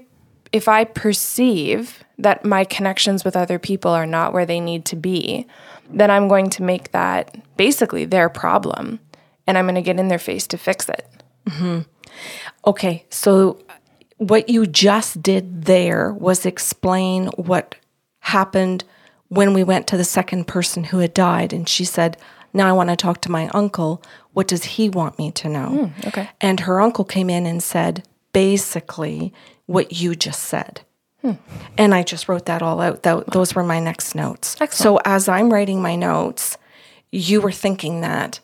if 0.54 0.68
I 0.68 0.86
perceive 0.86 2.04
that 2.18 2.46
my 2.46 2.64
connections 2.64 3.24
with 3.24 3.36
other 3.36 3.60
people 3.60 3.92
are 3.92 4.06
not 4.06 4.34
where 4.34 4.46
they 4.46 4.60
need 4.60 4.86
to 4.86 4.96
be, 4.96 5.46
then 5.90 6.10
I'm 6.10 6.28
going 6.28 6.50
to 6.52 6.64
make 6.64 6.92
that 6.92 7.36
basically 7.58 8.06
their 8.06 8.30
problem 8.30 9.00
and 9.46 9.58
I'm 9.58 9.66
going 9.66 9.76
to 9.76 9.82
get 9.82 10.00
in 10.00 10.08
their 10.08 10.20
face 10.20 10.48
to 10.48 10.58
fix 10.58 10.90
it. 10.90 11.08
Mm-hmm. 11.48 11.82
Okay, 12.66 13.06
so 13.10 13.60
what 14.18 14.50
you 14.50 14.66
just 14.66 15.22
did 15.22 15.66
there 15.66 16.14
was 16.14 16.46
explain 16.46 17.28
what 17.36 17.76
happened 18.20 18.84
when 19.30 19.54
we 19.54 19.64
went 19.64 19.88
to 19.88 19.98
the 19.98 20.04
second 20.04 20.48
person 20.48 20.86
who 20.86 21.00
had 21.00 21.14
died. 21.14 21.54
And 21.54 21.68
she 21.68 21.86
said, 21.86 22.18
Now 22.58 22.68
I 22.68 22.72
want 22.74 22.90
to 22.90 22.96
talk 22.96 23.22
to 23.22 23.32
my 23.32 23.48
uncle. 23.54 24.02
What 24.34 24.48
does 24.48 24.64
he 24.64 24.90
want 24.90 25.18
me 25.20 25.32
to 25.34 25.48
know? 25.48 25.68
Hmm, 25.94 26.08
okay. 26.08 26.30
And 26.42 26.60
her 26.62 26.82
uncle 26.82 27.06
came 27.06 27.30
in 27.30 27.46
and 27.46 27.62
said, 27.64 28.04
basically, 28.34 29.32
what 29.68 29.94
you 29.94 30.16
just 30.16 30.44
said. 30.44 30.82
Hmm. 31.22 31.34
And 31.78 31.94
I 31.94 32.04
just 32.04 32.28
wrote 32.28 32.46
that 32.48 32.62
all 32.62 32.82
out. 32.82 33.04
Tho- 33.04 33.24
those 33.28 33.54
were 33.56 33.64
my 33.64 33.80
next 33.80 34.16
notes. 34.16 34.56
So 34.72 35.00
as 35.06 35.30
I'm 35.30 35.54
writing 35.54 35.82
my 35.82 35.96
notes, 35.96 36.58
you 37.12 37.42
were 37.42 37.52
thinking 37.52 38.02
that 38.02 38.40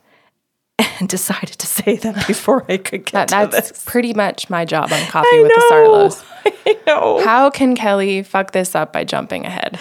and 0.99 1.07
decided 1.09 1.57
to 1.59 1.67
say 1.67 1.95
that 1.97 2.27
before 2.27 2.65
I 2.69 2.77
could 2.77 3.05
get 3.05 3.29
That, 3.29 3.49
that's 3.51 3.69
this. 3.71 3.83
pretty 3.85 4.13
much 4.13 4.49
my 4.49 4.63
job 4.65 4.91
on 4.91 5.05
Coffee 5.07 5.39
with 5.41 5.51
the 5.53 5.67
Sarlos. 5.71 6.23
I 6.65 6.77
know. 6.87 7.23
How 7.23 7.49
can 7.49 7.75
Kelly 7.75 8.21
fuck 8.23 8.51
this 8.51 8.75
up 8.75 8.93
by 8.93 9.03
jumping 9.03 9.45
ahead? 9.45 9.79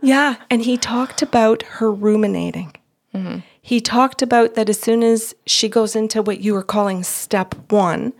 Yeah. 0.00 0.36
And 0.50 0.62
he 0.62 0.76
talked 0.76 1.22
about 1.22 1.62
her 1.64 1.92
ruminating. 1.92 2.72
Mm-hmm. 3.14 3.38
He 3.62 3.80
talked 3.80 4.22
about 4.22 4.54
that 4.56 4.68
as 4.68 4.80
soon 4.80 5.02
as 5.04 5.34
she 5.46 5.68
goes 5.68 5.94
into 5.94 6.20
what 6.20 6.40
you 6.40 6.52
were 6.52 6.64
calling 6.64 7.04
step 7.04 7.54
one, 7.70 8.12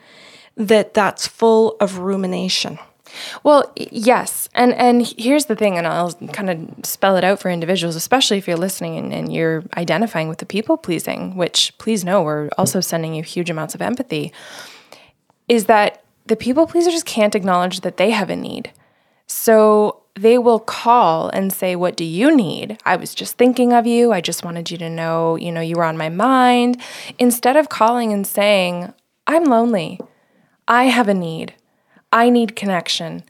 that 0.56 0.94
that's 0.94 1.26
full 1.26 1.76
of 1.80 1.98
rumination. 1.98 2.78
Well, 3.42 3.70
yes, 3.76 4.48
and 4.54 4.72
and 4.72 5.06
here's 5.18 5.46
the 5.46 5.56
thing, 5.56 5.76
and 5.76 5.86
I'll 5.86 6.12
kind 6.32 6.48
of 6.48 6.86
spell 6.86 7.16
it 7.16 7.24
out 7.24 7.40
for 7.40 7.50
individuals, 7.50 7.96
especially 7.96 8.38
if 8.38 8.46
you're 8.48 8.56
listening 8.56 8.96
and, 8.96 9.12
and 9.12 9.32
you're 9.32 9.64
identifying 9.76 10.28
with 10.28 10.38
the 10.38 10.46
people 10.46 10.76
pleasing, 10.78 11.36
which 11.36 11.76
please 11.76 12.04
know 12.04 12.22
we're 12.22 12.48
also 12.56 12.80
sending 12.80 13.14
you 13.14 13.22
huge 13.22 13.50
amounts 13.50 13.74
of 13.74 13.82
empathy. 13.82 14.32
Is 15.48 15.66
that 15.66 16.02
the 16.26 16.36
people 16.36 16.66
pleasers 16.66 17.02
can't 17.02 17.34
acknowledge 17.34 17.80
that 17.80 17.96
they 17.96 18.10
have 18.10 18.30
a 18.30 18.36
need, 18.36 18.72
So 19.26 20.01
they 20.14 20.36
will 20.38 20.58
call 20.60 21.28
and 21.30 21.52
say, 21.52 21.74
What 21.74 21.96
do 21.96 22.04
you 22.04 22.34
need? 22.34 22.78
I 22.84 22.96
was 22.96 23.14
just 23.14 23.38
thinking 23.38 23.72
of 23.72 23.86
you. 23.86 24.12
I 24.12 24.20
just 24.20 24.44
wanted 24.44 24.70
you 24.70 24.78
to 24.78 24.90
know, 24.90 25.36
you 25.36 25.50
know, 25.50 25.60
you 25.60 25.76
were 25.76 25.84
on 25.84 25.96
my 25.96 26.08
mind. 26.08 26.80
Instead 27.18 27.56
of 27.56 27.68
calling 27.68 28.12
and 28.12 28.26
saying, 28.26 28.92
I'm 29.26 29.44
lonely. 29.44 30.00
I 30.68 30.84
have 30.84 31.08
a 31.08 31.14
need. 31.14 31.54
I 32.12 32.28
need 32.28 32.56
connection. 32.56 33.24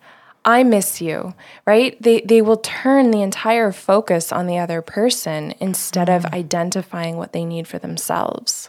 I 0.44 0.64
miss 0.64 1.00
you, 1.00 1.34
right? 1.66 2.00
They, 2.02 2.20
they 2.22 2.42
will 2.42 2.56
turn 2.56 3.12
the 3.12 3.22
entire 3.22 3.70
focus 3.70 4.32
on 4.32 4.48
the 4.48 4.58
other 4.58 4.82
person 4.82 5.54
instead 5.60 6.08
of 6.08 6.26
identifying 6.26 7.16
what 7.16 7.32
they 7.32 7.44
need 7.44 7.68
for 7.68 7.78
themselves. 7.78 8.68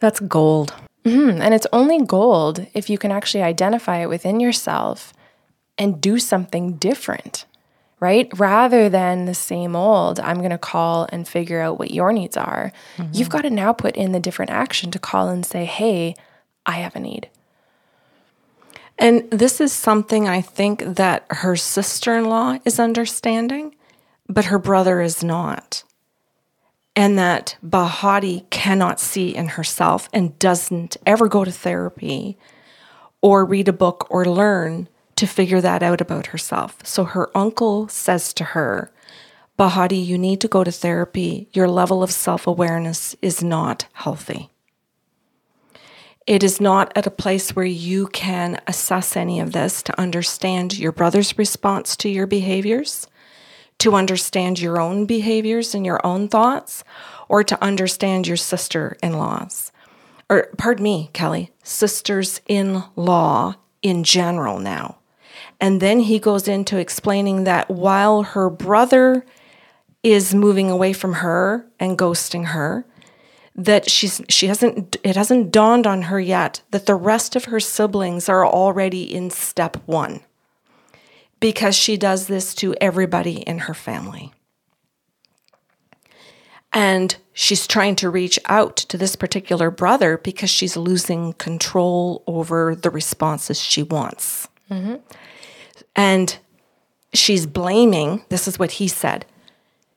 That's 0.00 0.18
gold. 0.18 0.74
Mhm. 1.04 1.40
And 1.40 1.54
it's 1.54 1.66
only 1.72 2.02
gold 2.02 2.66
if 2.74 2.90
you 2.90 2.98
can 2.98 3.12
actually 3.12 3.42
identify 3.44 3.98
it 3.98 4.08
within 4.08 4.40
yourself 4.40 5.12
and 5.78 6.00
do 6.00 6.18
something 6.18 6.74
different, 6.74 7.46
right? 8.00 8.28
Rather 8.38 8.88
than 8.88 9.24
the 9.24 9.34
same 9.34 9.76
old, 9.76 10.18
I'm 10.20 10.38
going 10.38 10.50
to 10.50 10.58
call 10.58 11.08
and 11.10 11.26
figure 11.26 11.60
out 11.60 11.78
what 11.78 11.92
your 11.92 12.12
needs 12.12 12.36
are. 12.36 12.72
Mm-hmm. 12.96 13.12
You've 13.14 13.30
got 13.30 13.42
to 13.42 13.50
now 13.50 13.72
put 13.72 13.96
in 13.96 14.12
the 14.12 14.20
different 14.20 14.50
action 14.50 14.90
to 14.90 14.98
call 14.98 15.28
and 15.28 15.46
say, 15.46 15.64
hey, 15.64 16.14
I 16.66 16.72
have 16.72 16.96
a 16.96 17.00
need. 17.00 17.28
And 18.98 19.30
this 19.30 19.60
is 19.60 19.72
something 19.72 20.28
I 20.28 20.40
think 20.40 20.82
that 20.96 21.24
her 21.30 21.54
sister 21.54 22.16
in 22.16 22.24
law 22.24 22.58
is 22.64 22.80
understanding, 22.80 23.76
but 24.28 24.46
her 24.46 24.58
brother 24.58 25.00
is 25.00 25.22
not. 25.22 25.84
And 26.96 27.16
that 27.16 27.56
Bahati 27.64 28.50
cannot 28.50 28.98
see 28.98 29.32
in 29.32 29.48
herself 29.50 30.08
and 30.12 30.36
doesn't 30.40 30.96
ever 31.06 31.28
go 31.28 31.44
to 31.44 31.52
therapy 31.52 32.36
or 33.20 33.44
read 33.44 33.68
a 33.68 33.72
book 33.72 34.08
or 34.10 34.24
learn 34.24 34.88
to 35.18 35.26
figure 35.26 35.60
that 35.60 35.82
out 35.82 36.00
about 36.00 36.26
herself. 36.26 36.78
So 36.84 37.02
her 37.02 37.28
uncle 37.36 37.88
says 37.88 38.32
to 38.34 38.44
her, 38.44 38.92
Bahati, 39.58 40.04
you 40.04 40.16
need 40.16 40.40
to 40.42 40.48
go 40.48 40.62
to 40.62 40.70
therapy. 40.70 41.48
Your 41.52 41.68
level 41.68 42.04
of 42.04 42.12
self 42.12 42.46
awareness 42.46 43.16
is 43.20 43.42
not 43.42 43.86
healthy. 43.94 44.50
It 46.24 46.44
is 46.44 46.60
not 46.60 46.92
at 46.94 47.06
a 47.06 47.10
place 47.10 47.56
where 47.56 47.64
you 47.64 48.06
can 48.08 48.60
assess 48.68 49.16
any 49.16 49.40
of 49.40 49.52
this 49.52 49.82
to 49.84 50.00
understand 50.00 50.78
your 50.78 50.92
brother's 50.92 51.36
response 51.36 51.96
to 51.96 52.08
your 52.08 52.28
behaviors, 52.28 53.08
to 53.78 53.96
understand 53.96 54.60
your 54.60 54.80
own 54.80 55.04
behaviors 55.04 55.74
and 55.74 55.84
your 55.84 56.04
own 56.06 56.28
thoughts, 56.28 56.84
or 57.28 57.42
to 57.42 57.64
understand 57.64 58.28
your 58.28 58.36
sister 58.36 58.96
in 59.02 59.14
laws. 59.14 59.72
Or, 60.30 60.50
pardon 60.58 60.84
me, 60.84 61.10
Kelly, 61.12 61.50
sisters 61.64 62.40
in 62.46 62.84
law 62.94 63.56
in 63.82 64.04
general 64.04 64.60
now. 64.60 64.97
And 65.60 65.80
then 65.80 66.00
he 66.00 66.18
goes 66.18 66.46
into 66.46 66.78
explaining 66.78 67.44
that 67.44 67.68
while 67.70 68.22
her 68.22 68.48
brother 68.48 69.24
is 70.02 70.34
moving 70.34 70.70
away 70.70 70.92
from 70.92 71.14
her 71.14 71.66
and 71.80 71.98
ghosting 71.98 72.46
her, 72.46 72.84
that 73.56 73.90
she's 73.90 74.22
she 74.28 74.46
hasn't 74.46 74.96
it 75.02 75.16
hasn't 75.16 75.50
dawned 75.50 75.84
on 75.84 76.02
her 76.02 76.20
yet 76.20 76.62
that 76.70 76.86
the 76.86 76.94
rest 76.94 77.34
of 77.34 77.46
her 77.46 77.58
siblings 77.58 78.28
are 78.28 78.46
already 78.46 79.02
in 79.02 79.30
step 79.30 79.76
1 79.86 80.20
because 81.40 81.74
she 81.74 81.96
does 81.96 82.28
this 82.28 82.54
to 82.54 82.74
everybody 82.80 83.40
in 83.40 83.58
her 83.60 83.74
family. 83.74 84.32
And 86.72 87.16
she's 87.32 87.66
trying 87.66 87.96
to 87.96 88.10
reach 88.10 88.38
out 88.44 88.76
to 88.76 88.96
this 88.96 89.16
particular 89.16 89.70
brother 89.72 90.18
because 90.18 90.50
she's 90.50 90.76
losing 90.76 91.32
control 91.32 92.22
over 92.28 92.76
the 92.76 92.90
responses 92.90 93.60
she 93.60 93.82
wants 93.82 94.46
mm-hmm. 94.70 94.96
And 95.96 96.38
she's 97.12 97.46
blaming 97.46 98.24
this 98.28 98.46
is 98.46 98.58
what 98.58 98.72
he 98.72 98.88
said 98.88 99.24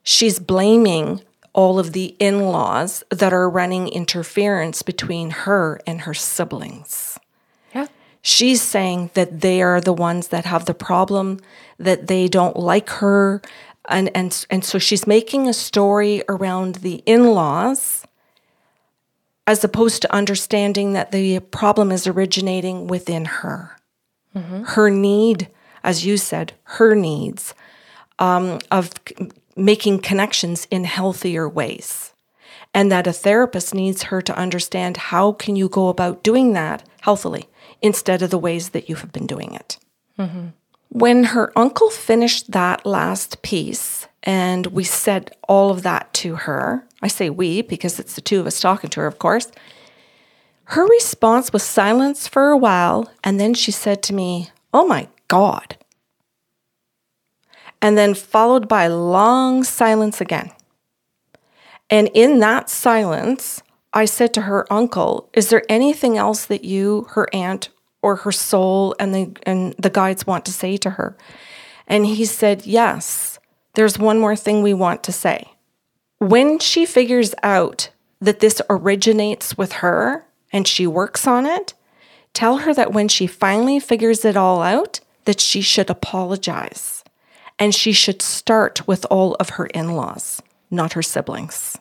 she's 0.04 0.39
blaming 0.39 1.22
all 1.54 1.80
of 1.80 1.94
the 1.94 2.15
in 2.20 2.41
laws 2.41 3.04
that 3.10 3.34
are 3.34 3.50
running 3.50 3.88
interference 3.89 4.82
between 4.82 5.32
her 5.32 5.80
and 5.86 6.02
her 6.02 6.13
siblings. 6.13 7.20
Yeah. 7.76 7.88
She's 8.22 8.62
saying 8.62 9.12
that 9.15 9.41
they 9.41 9.62
are 9.62 9.82
the 9.82 9.94
ones 9.94 10.30
that 10.30 10.46
have 10.46 10.65
the 10.65 10.74
problem, 10.74 11.39
that 11.78 12.08
they 12.08 12.28
don't 12.28 12.56
like 12.56 12.89
her. 12.89 13.41
And, 13.89 14.10
and, 14.15 14.46
and 14.50 14.63
so 14.63 14.80
she's 14.80 15.06
making 15.06 15.48
a 15.48 15.54
story 15.54 16.24
around 16.30 16.76
the 16.76 17.04
in 17.06 17.32
laws 17.32 18.06
as 19.48 19.63
opposed 19.63 20.04
to 20.04 20.13
understanding 20.13 20.94
that 20.94 21.12
the 21.12 21.39
problem 21.39 21.91
is 21.91 22.08
originating 22.08 22.88
within 22.88 23.26
her. 23.26 23.76
Mm-hmm. 24.36 24.63
Her 24.63 24.89
need, 24.89 25.50
as 25.84 26.06
you 26.06 26.17
said, 26.17 26.54
her 26.63 26.96
needs 26.96 27.54
um, 28.20 28.60
of 28.70 28.91
c- 29.08 29.30
making 29.56 30.00
connections 30.00 30.67
in 30.72 30.84
healthier 30.84 31.48
ways. 31.48 32.13
And 32.74 32.91
that 32.91 33.08
a 33.08 33.13
therapist 33.13 33.74
needs 33.74 34.04
her 34.04 34.22
to 34.22 34.38
understand 34.38 34.96
how 34.96 35.34
can 35.34 35.56
you 35.56 35.67
go 35.67 35.89
about 35.89 36.24
doing 36.24 36.54
that 36.54 36.88
healthily 37.02 37.50
instead 37.82 38.22
of 38.22 38.30
the 38.30 38.38
ways 38.38 38.70
that 38.70 38.88
you 38.88 38.96
have 38.96 39.12
been 39.12 39.28
doing 39.28 39.54
it. 39.54 39.78
When 40.89 41.26
her 41.26 41.52
uncle 41.58 41.89
finished 41.89 42.52
that 42.52 42.86
last 42.86 43.41
piece 43.41 44.08
and 44.24 44.67
we 44.67 44.84
said 44.84 45.36
all 45.48 45.72
of 45.72 45.84
that 45.84 46.13
to 46.13 46.36
her 46.36 46.86
i 47.02 47.08
say 47.08 47.30
we 47.30 47.62
because 47.62 48.00
it's 48.00 48.15
the 48.15 48.22
two 48.22 48.39
of 48.39 48.48
us 48.48 48.60
talking 48.60 48.89
to 48.89 49.00
her 49.00 49.08
of 49.08 49.20
course 49.20 49.52
her 50.65 50.86
response 50.86 51.52
was 51.52 51.63
silence 51.63 52.28
for 52.28 52.50
a 52.50 52.58
while 52.58 53.12
and 53.24 53.39
then 53.39 53.54
she 53.54 53.72
said 53.72 54.02
to 54.04 54.13
me 54.13 54.50
oh 54.74 54.86
my 54.86 55.08
god 55.32 55.78
and 57.82 57.98
then 57.98 58.13
followed 58.13 58.67
by 58.67 58.88
long 58.88 59.63
silence 59.63 60.22
again. 60.22 60.52
And 61.89 62.10
in 62.13 62.39
that 62.39 62.70
silence, 62.70 63.63
I 63.94 64.06
said 64.06 64.34
to 64.36 64.44
her 64.44 64.72
uncle, 64.72 65.30
Is 65.34 65.50
there 65.50 65.63
anything 65.67 66.17
else 66.17 66.46
that 66.46 66.63
you, 66.63 67.08
her 67.12 67.28
aunt, 67.34 67.70
or 68.02 68.17
her 68.17 68.32
soul 68.32 68.96
and 69.00 69.13
the, 69.13 69.32
and 69.44 69.74
the 69.78 69.89
guides 69.89 70.28
want 70.28 70.46
to 70.46 70.54
say 70.54 70.78
to 70.78 70.91
her? 70.91 71.17
And 71.88 72.06
he 72.06 72.24
said, 72.26 72.65
Yes, 72.65 73.39
there's 73.74 74.00
one 74.00 74.20
more 74.20 74.36
thing 74.36 74.62
we 74.62 74.74
want 74.74 75.04
to 75.04 75.12
say. 75.12 75.52
When 76.20 76.60
she 76.60 76.86
figures 76.86 77.34
out 77.41 77.89
that 78.22 78.39
this 78.39 78.62
originates 78.70 79.58
with 79.58 79.74
her 79.74 80.26
and 80.54 80.67
she 80.67 80.86
works 80.86 81.26
on 81.26 81.46
it, 81.48 81.74
tell 82.34 82.60
her 82.60 82.74
that 82.74 82.94
when 82.94 83.08
she 83.08 83.26
finally 83.26 83.80
figures 83.80 84.24
it 84.24 84.38
all 84.38 84.62
out, 84.62 85.00
that 85.26 85.40
she 85.40 85.62
should 85.62 85.90
apologize 85.90 87.04
and 87.60 87.76
she 87.76 87.92
should 87.92 88.22
start 88.22 88.88
with 88.88 89.06
all 89.10 89.36
of 89.36 89.50
her 89.52 89.68
in 89.68 89.96
laws, 89.96 90.42
not 90.70 90.94
her 90.94 91.04
siblings. 91.04 91.78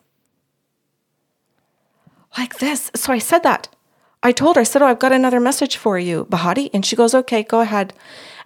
Like 2.36 2.58
this. 2.58 2.90
So 2.94 3.12
I 3.12 3.18
said 3.18 3.42
that. 3.42 3.68
I 4.22 4.32
told 4.32 4.56
her, 4.56 4.60
I 4.60 4.64
said, 4.64 4.82
Oh, 4.82 4.86
I've 4.86 4.98
got 4.98 5.12
another 5.12 5.40
message 5.40 5.76
for 5.76 5.98
you, 5.98 6.26
Bahati. 6.26 6.70
And 6.74 6.84
she 6.84 6.96
goes, 6.96 7.14
Okay, 7.14 7.42
go 7.42 7.60
ahead. 7.60 7.92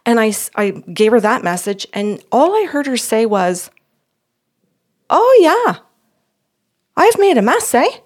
And 0.07 0.21
I, 0.21 0.33
I 0.55 0.71
gave 0.71 1.13
her 1.13 1.21
that 1.21 1.43
message. 1.43 1.87
And 1.93 2.23
all 2.31 2.55
I 2.55 2.67
heard 2.67 2.87
her 2.87 2.97
say 2.97 3.27
was, 3.27 3.71
Oh, 5.11 5.39
yeah, 5.41 5.83
I've 6.97 7.19
made 7.19 7.37
a 7.37 7.43
mess, 7.43 7.75
eh? 7.75 7.99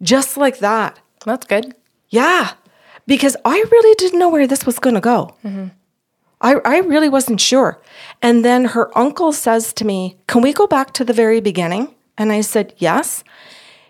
Just 0.00 0.36
like 0.36 0.58
that. 0.58 1.00
That's 1.24 1.46
good. 1.46 1.74
Yeah, 2.08 2.52
because 3.06 3.36
I 3.44 3.64
really 3.70 3.94
didn't 3.96 4.18
know 4.18 4.28
where 4.28 4.46
this 4.46 4.66
was 4.66 4.78
going 4.78 4.94
to 4.94 5.00
go. 5.00 5.34
I, 6.40 6.54
I 6.64 6.78
really 6.80 7.08
wasn't 7.08 7.40
sure. 7.40 7.80
And 8.20 8.44
then 8.44 8.66
her 8.66 8.96
uncle 8.96 9.32
says 9.32 9.72
to 9.74 9.84
me, 9.84 10.18
Can 10.26 10.42
we 10.42 10.52
go 10.52 10.66
back 10.66 10.92
to 10.94 11.04
the 11.04 11.12
very 11.12 11.40
beginning? 11.40 11.94
And 12.18 12.32
I 12.32 12.42
said, 12.42 12.74
Yes. 12.78 13.24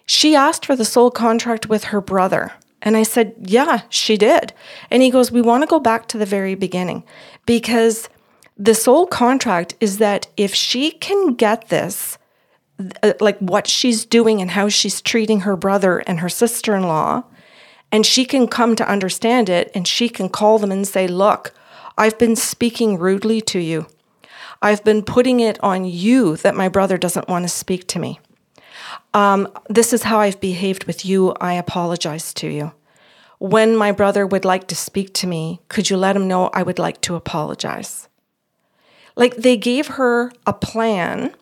She 0.06 0.36
asked 0.36 0.66
for 0.66 0.76
the 0.76 0.84
soul 0.84 1.10
contract 1.10 1.68
with 1.68 1.84
her 1.84 2.00
brother. 2.00 2.52
And 2.82 2.96
I 2.96 3.02
said, 3.02 3.34
Yeah, 3.40 3.82
she 3.88 4.16
did. 4.16 4.52
And 4.90 5.02
he 5.02 5.10
goes, 5.10 5.32
We 5.32 5.42
want 5.42 5.62
to 5.62 5.66
go 5.66 5.80
back 5.80 6.06
to 6.08 6.18
the 6.18 6.26
very 6.26 6.54
beginning 6.54 7.02
because 7.46 8.08
the 8.56 8.74
soul 8.74 9.06
contract 9.06 9.74
is 9.80 9.98
that 9.98 10.28
if 10.36 10.54
she 10.54 10.92
can 10.92 11.34
get 11.34 11.68
this, 11.70 12.18
uh, 13.02 13.14
like 13.20 13.38
what 13.38 13.66
she's 13.66 14.04
doing 14.04 14.40
and 14.40 14.52
how 14.52 14.68
she's 14.68 15.00
treating 15.00 15.40
her 15.40 15.56
brother 15.56 15.98
and 16.06 16.20
her 16.20 16.28
sister 16.28 16.76
in 16.76 16.84
law, 16.84 17.24
and 17.94 18.04
she 18.04 18.24
can 18.24 18.48
come 18.48 18.74
to 18.74 18.90
understand 18.90 19.48
it 19.48 19.70
and 19.72 19.86
she 19.86 20.08
can 20.08 20.28
call 20.28 20.58
them 20.58 20.72
and 20.72 20.84
say, 20.84 21.06
Look, 21.06 21.54
I've 21.96 22.18
been 22.18 22.34
speaking 22.34 22.98
rudely 22.98 23.40
to 23.42 23.60
you. 23.60 23.86
I've 24.60 24.82
been 24.82 25.04
putting 25.04 25.38
it 25.38 25.62
on 25.62 25.84
you 25.84 26.36
that 26.38 26.56
my 26.56 26.68
brother 26.68 26.98
doesn't 26.98 27.28
want 27.28 27.44
to 27.44 27.48
speak 27.48 27.86
to 27.88 28.00
me. 28.00 28.18
Um, 29.14 29.46
this 29.68 29.92
is 29.92 30.02
how 30.02 30.18
I've 30.18 30.40
behaved 30.40 30.86
with 30.86 31.04
you. 31.04 31.34
I 31.40 31.52
apologize 31.52 32.34
to 32.34 32.48
you. 32.48 32.72
When 33.38 33.76
my 33.76 33.92
brother 33.92 34.26
would 34.26 34.44
like 34.44 34.66
to 34.68 34.74
speak 34.74 35.14
to 35.14 35.28
me, 35.28 35.60
could 35.68 35.88
you 35.88 35.96
let 35.96 36.16
him 36.16 36.26
know 36.26 36.50
I 36.52 36.64
would 36.64 36.80
like 36.80 37.00
to 37.02 37.14
apologize? 37.14 38.08
Like 39.14 39.36
they 39.36 39.56
gave 39.56 39.86
her 39.86 40.32
a 40.48 40.52
plan. 40.52 41.32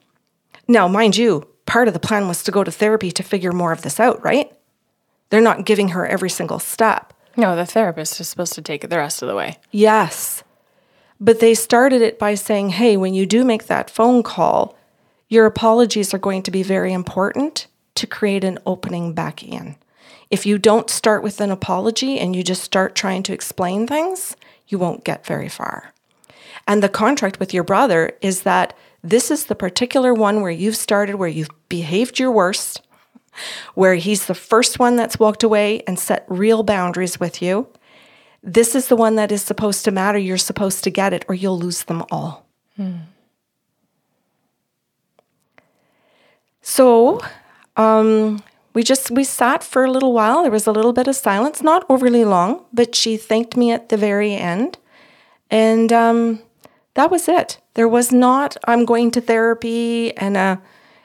Now, 0.69 0.87
mind 0.87 1.17
you, 1.17 1.49
part 1.65 1.89
of 1.89 1.95
the 1.95 2.07
plan 2.09 2.29
was 2.29 2.43
to 2.43 2.53
go 2.53 2.63
to 2.63 2.71
therapy 2.71 3.11
to 3.13 3.23
figure 3.23 3.53
more 3.53 3.73
of 3.73 3.81
this 3.81 3.99
out, 3.99 4.23
right? 4.23 4.53
They're 5.33 5.41
not 5.41 5.65
giving 5.65 5.89
her 5.89 6.07
every 6.07 6.29
single 6.29 6.59
step. 6.59 7.15
No, 7.39 7.57
the 7.57 7.65
therapist 7.65 8.21
is 8.21 8.29
supposed 8.29 8.53
to 8.53 8.61
take 8.61 8.85
it 8.85 8.91
the 8.91 8.99
rest 8.99 9.23
of 9.23 9.29
the 9.29 9.35
way. 9.35 9.57
Yes. 9.71 10.45
But 11.19 11.41
they 11.41 11.55
started 11.55 12.03
it 12.03 12.19
by 12.19 12.35
saying, 12.35 12.69
hey, 12.69 12.99
when 12.99 13.15
you 13.15 13.25
do 13.25 13.43
make 13.43 13.65
that 13.65 13.89
phone 13.89 14.23
call, 14.23 14.77
your 15.31 15.47
apologies 15.47 16.13
are 16.13 16.19
going 16.19 16.43
to 16.43 16.51
be 16.51 16.63
very 16.63 16.93
important 16.93 17.67
to 17.95 18.07
create 18.07 18.45
an 18.45 18.59
opening 18.67 19.15
back 19.15 19.43
in. 19.43 19.77
If 20.29 20.45
you 20.45 20.59
don't 20.59 20.91
start 20.91 21.23
with 21.23 21.41
an 21.41 21.51
apology 21.51 22.19
and 22.19 22.37
you 22.37 22.43
just 22.43 22.63
start 22.63 22.95
trying 22.95 23.23
to 23.23 23.33
explain 23.33 23.87
things, 23.87 24.37
you 24.69 24.79
won't 24.79 25.03
get 25.03 25.25
very 25.25 25.49
far. 25.49 25.95
And 26.69 26.83
the 26.83 26.91
contract 26.91 27.41
with 27.41 27.55
your 27.55 27.65
brother 27.65 28.13
is 28.21 28.43
that 28.43 28.77
this 29.03 29.31
is 29.31 29.47
the 29.47 29.55
particular 29.55 30.13
one 30.13 30.43
where 30.43 30.51
you've 30.51 30.77
started, 30.77 31.15
where 31.15 31.27
you've 31.27 31.49
behaved 31.71 32.19
your 32.19 32.31
worst, 32.31 32.83
where 33.75 33.95
he's 33.95 34.27
the 34.27 34.35
first 34.35 34.79
one 34.79 34.97
that's 34.97 35.19
walked 35.19 35.43
away 35.43 35.83
and 35.87 35.99
set 35.99 36.25
real 36.29 36.63
boundaries 36.63 37.19
with 37.19 37.43
you. 37.43 37.67
This 38.43 38.75
is 38.75 38.89
the 38.89 38.97
one 38.97 39.17
that 39.17 39.31
is 39.31 39.43
supposed 39.43 39.85
to 39.85 39.91
matter. 39.91 40.19
You're 40.19 40.39
supposed 40.39 40.85
to 40.85 40.91
get 40.91 41.13
it, 41.13 41.25
or 41.29 41.35
you'll 41.35 41.59
lose 41.59 41.85
them 41.85 42.05
all. 42.11 42.45
Hmm. 42.77 42.97
So, 46.61 47.21
um, 47.77 48.43
we 48.75 48.83
just 48.83 49.11
we 49.11 49.25
sat 49.25 49.63
for 49.63 49.85
a 49.85 49.91
little 49.91 50.13
while. 50.13 50.43
There 50.43 50.51
was 50.51 50.67
a 50.67 50.73
little 50.73 50.93
bit 50.93 51.09
of 51.09 51.17
silence, 51.17 51.63
not 51.63 51.85
overly 51.89 52.25
long, 52.25 52.65
but 52.73 52.95
she 52.95 53.17
thanked 53.17 53.57
me 53.57 53.71
at 53.71 53.89
the 53.91 53.97
very 53.97 54.35
end, 54.35 54.79
and 55.51 55.93
um, 55.93 56.43
that 56.95 57.11
was 57.11 57.29
it. 57.29 57.59
There 57.75 57.89
was 57.89 58.13
not 58.13 58.57
I'm 58.67 58.85
going 58.85 59.11
to 59.13 59.21
therapy 59.21 60.17
and 60.17 60.37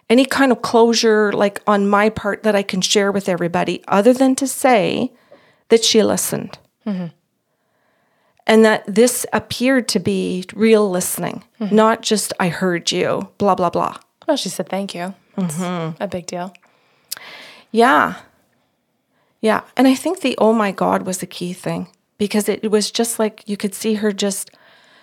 any 0.09 0.25
kind 0.25 0.51
of 0.51 0.61
closure 0.61 1.31
like 1.33 1.61
on 1.67 1.87
my 1.87 2.09
part 2.09 2.43
that 2.43 2.55
I 2.55 2.63
can 2.63 2.81
share 2.81 3.11
with 3.11 3.27
everybody, 3.27 3.83
other 3.87 4.13
than 4.13 4.35
to 4.35 4.47
say 4.47 5.11
that 5.69 5.83
she 5.83 6.03
listened. 6.03 6.57
Mm-hmm. 6.85 7.07
And 8.45 8.63
that 8.63 8.83
this 8.87 9.25
appeared 9.33 9.89
to 9.89 9.99
be 9.99 10.45
real 10.55 10.89
listening, 10.89 11.43
mm-hmm. 11.59 11.75
not 11.75 12.01
just 12.01 12.31
I 12.39 12.47
heard 12.47 12.89
you, 12.93 13.27
blah, 13.37 13.55
blah, 13.55 13.69
blah. 13.69 13.97
Well, 14.25 14.37
she 14.37 14.47
said 14.47 14.69
thank 14.69 14.95
you. 14.95 15.13
Mm-hmm. 15.37 16.01
a 16.01 16.07
big 16.07 16.25
deal. 16.25 16.51
Yeah. 17.71 18.15
Yeah. 19.41 19.61
And 19.75 19.87
I 19.87 19.93
think 19.93 20.21
the 20.21 20.35
oh 20.39 20.53
my 20.53 20.71
God 20.71 21.05
was 21.05 21.19
the 21.19 21.27
key 21.27 21.53
thing 21.53 21.87
because 22.17 22.49
it 22.49 22.71
was 22.71 22.89
just 22.89 23.19
like 23.19 23.43
you 23.45 23.55
could 23.55 23.75
see 23.75 23.95
her 23.95 24.11
just 24.11 24.49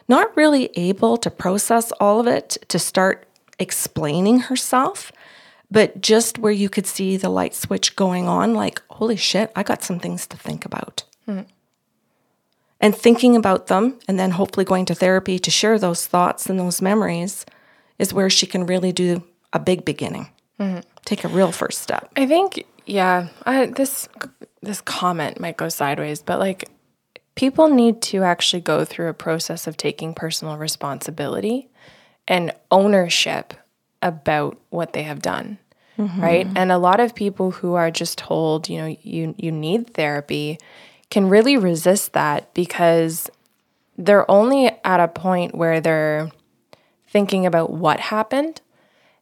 not 0.08 0.36
really 0.36 0.70
able 0.74 1.16
to 1.18 1.30
process 1.30 1.92
all 2.00 2.20
of 2.20 2.26
it 2.26 2.56
to 2.68 2.78
start 2.78 3.28
explaining 3.58 4.40
herself, 4.40 5.12
but 5.70 6.00
just 6.00 6.38
where 6.38 6.52
you 6.52 6.68
could 6.68 6.86
see 6.86 7.16
the 7.16 7.28
light 7.28 7.54
switch 7.54 7.96
going 7.96 8.28
on 8.28 8.54
like, 8.54 8.82
holy 8.90 9.16
shit, 9.16 9.50
I 9.56 9.62
got 9.62 9.82
some 9.82 9.98
things 9.98 10.26
to 10.28 10.36
think 10.36 10.64
about. 10.64 11.04
Mm. 11.28 11.46
And 12.80 12.94
thinking 12.94 13.34
about 13.34 13.68
them 13.68 13.98
and 14.06 14.18
then 14.18 14.32
hopefully 14.32 14.64
going 14.64 14.84
to 14.86 14.94
therapy 14.94 15.38
to 15.38 15.50
share 15.50 15.78
those 15.78 16.06
thoughts 16.06 16.50
and 16.50 16.58
those 16.58 16.82
memories 16.82 17.46
is 17.98 18.12
where 18.12 18.28
she 18.28 18.46
can 18.46 18.66
really 18.66 18.92
do 18.92 19.24
a 19.52 19.58
big 19.58 19.84
beginning. 19.84 20.28
Mm-hmm 20.60 20.80
take 21.04 21.24
a 21.24 21.28
real 21.28 21.52
first 21.52 21.80
step. 21.80 22.10
I 22.16 22.26
think, 22.26 22.64
yeah, 22.86 23.28
I, 23.44 23.66
this 23.66 24.08
this 24.62 24.80
comment 24.80 25.38
might 25.38 25.56
go 25.56 25.68
sideways, 25.68 26.22
but 26.22 26.38
like 26.38 26.68
people 27.34 27.68
need 27.68 28.00
to 28.00 28.22
actually 28.22 28.62
go 28.62 28.84
through 28.84 29.08
a 29.08 29.14
process 29.14 29.66
of 29.66 29.76
taking 29.76 30.14
personal 30.14 30.56
responsibility 30.56 31.68
and 32.26 32.52
ownership 32.70 33.54
about 34.02 34.58
what 34.70 34.92
they 34.92 35.02
have 35.02 35.22
done. 35.22 35.58
Mm-hmm. 35.98 36.20
Right? 36.20 36.46
And 36.56 36.72
a 36.72 36.78
lot 36.78 36.98
of 36.98 37.14
people 37.14 37.52
who 37.52 37.74
are 37.74 37.90
just 37.90 38.18
told, 38.18 38.68
you 38.68 38.78
know, 38.78 38.96
you 39.02 39.34
you 39.38 39.52
need 39.52 39.94
therapy 39.94 40.58
can 41.10 41.28
really 41.28 41.56
resist 41.56 42.12
that 42.14 42.52
because 42.54 43.30
they're 43.96 44.28
only 44.28 44.72
at 44.84 44.98
a 44.98 45.06
point 45.06 45.54
where 45.54 45.80
they're 45.80 46.30
thinking 47.08 47.46
about 47.46 47.70
what 47.70 48.00
happened. 48.00 48.60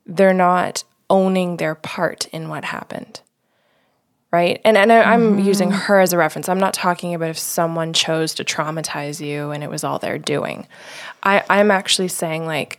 They're 0.07 0.33
not 0.33 0.85
owning 1.11 1.59
their 1.59 1.75
part 1.75 2.27
in 2.29 2.49
what 2.49 2.65
happened. 2.65 3.21
Right. 4.33 4.63
And, 4.65 4.79
and 4.79 4.91
I, 4.91 5.13
am 5.13 5.37
mm-hmm. 5.37 5.47
using 5.47 5.71
her 5.71 6.01
as 6.01 6.15
a 6.15 6.17
reference. 6.17 6.49
I'm 6.49 6.59
not 6.59 6.73
talking 6.73 7.13
about 7.13 7.29
if 7.29 7.39
someone 7.39 7.93
chose 7.93 8.33
to 8.37 8.45
traumatize 8.45 9.21
you 9.21 9.51
and 9.51 9.63
it 9.63 9.69
was 9.69 9.85
all 9.85 9.99
they're 9.99 10.17
doing. 10.17 10.67
I, 11.23 11.45
I'm 11.51 11.71
actually 11.71 12.09
saying, 12.09 12.47
like, 12.47 12.79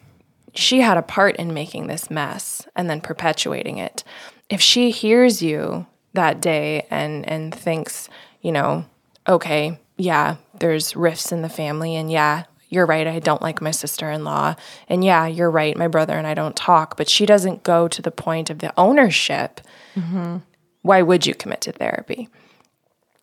she 0.54 0.82
had 0.82 0.98
a 0.98 1.02
part 1.02 1.36
in 1.38 1.54
making 1.54 1.88
this 1.88 2.10
mess 2.12 2.68
and 2.76 2.90
then 2.90 3.02
perpetuating 3.02 3.78
it. 3.78 4.04
If 4.50 4.62
she 4.62 4.92
hears 4.92 5.42
you 5.42 5.88
that 6.14 6.42
day 6.42 6.86
and, 6.90 7.28
and 7.28 7.54
thinks, 7.54 8.10
you 8.42 8.52
know, 8.52 8.86
okay, 9.28 9.80
yeah, 9.98 10.36
there's 10.60 10.96
rifts 10.96 11.32
in 11.32 11.42
the 11.42 11.50
family, 11.50 11.96
and 11.96 12.12
yeah, 12.12 12.44
you're 12.70 12.86
right, 12.86 13.06
I 13.06 13.20
don't 13.20 13.42
like 13.42 13.62
my 13.62 13.72
sister 13.72 14.10
in 14.10 14.24
law. 14.24 14.56
And 14.90 15.04
yeah, 15.04 15.28
you're 15.28 15.52
right, 15.52 15.78
my 15.78 15.88
brother 15.88 16.18
and 16.18 16.26
I 16.26 16.34
don't 16.34 16.56
talk. 16.56 16.98
But 16.98 17.08
she 17.08 17.26
doesn't 17.26 17.64
go 17.64 17.88
to 17.88 18.02
the 18.02 18.12
point 18.12 18.50
of 18.50 18.60
the 18.60 18.74
ownership. 18.78 19.62
Mm-hmm. 19.96 20.38
Why 20.82 21.02
would 21.04 21.28
you 21.28 21.36
commit 21.36 21.62
to 21.62 21.72
therapy? 21.72 22.30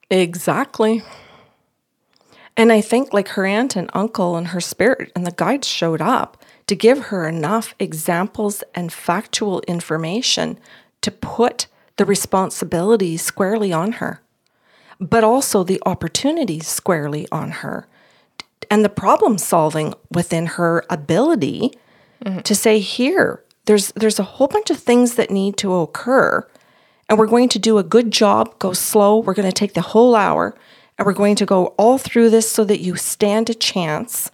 Exactly. 0.08 1.02
And 2.56 2.72
I 2.72 2.80
think 2.80 3.12
like 3.12 3.28
her 3.28 3.46
aunt 3.46 3.76
and 3.76 3.90
uncle 3.94 4.36
and 4.36 4.48
her 4.48 4.60
spirit 4.60 5.12
and 5.14 5.26
the 5.26 5.32
guides 5.32 5.66
showed 5.66 6.02
up 6.02 6.42
to 6.66 6.74
give 6.74 7.06
her 7.06 7.28
enough 7.28 7.74
examples 7.78 8.62
and 8.74 8.92
factual 8.92 9.60
information 9.62 10.58
to 11.00 11.10
put 11.10 11.66
the 11.96 12.04
responsibility 12.04 13.16
squarely 13.16 13.72
on 13.72 13.92
her, 13.92 14.20
but 14.98 15.24
also 15.24 15.64
the 15.64 15.80
opportunities 15.86 16.66
squarely 16.66 17.26
on 17.32 17.50
her 17.50 17.86
and 18.70 18.84
the 18.84 18.88
problem 18.88 19.36
solving 19.36 19.94
within 20.10 20.46
her 20.46 20.84
ability 20.88 21.72
mm-hmm. 22.24 22.40
to 22.40 22.54
say 22.54 22.78
here 22.78 23.42
there's 23.66 23.92
there's 23.92 24.18
a 24.18 24.24
whole 24.24 24.46
bunch 24.46 24.70
of 24.70 24.78
things 24.78 25.16
that 25.16 25.30
need 25.30 25.56
to 25.56 25.74
occur 25.74 26.46
and 27.08 27.18
we're 27.18 27.26
going 27.26 27.48
to 27.48 27.58
do 27.58 27.78
a 27.78 27.82
good 27.82 28.10
job 28.10 28.58
go 28.58 28.72
slow 28.72 29.18
we're 29.18 29.34
going 29.34 29.48
to 29.48 29.52
take 29.52 29.74
the 29.74 29.80
whole 29.80 30.14
hour 30.14 30.54
and 31.00 31.06
we're 31.06 31.14
going 31.14 31.36
to 31.36 31.46
go 31.46 31.68
all 31.78 31.96
through 31.96 32.28
this 32.28 32.52
so 32.52 32.62
that 32.64 32.80
you 32.80 32.94
stand 32.94 33.48
a 33.48 33.54
chance 33.54 34.30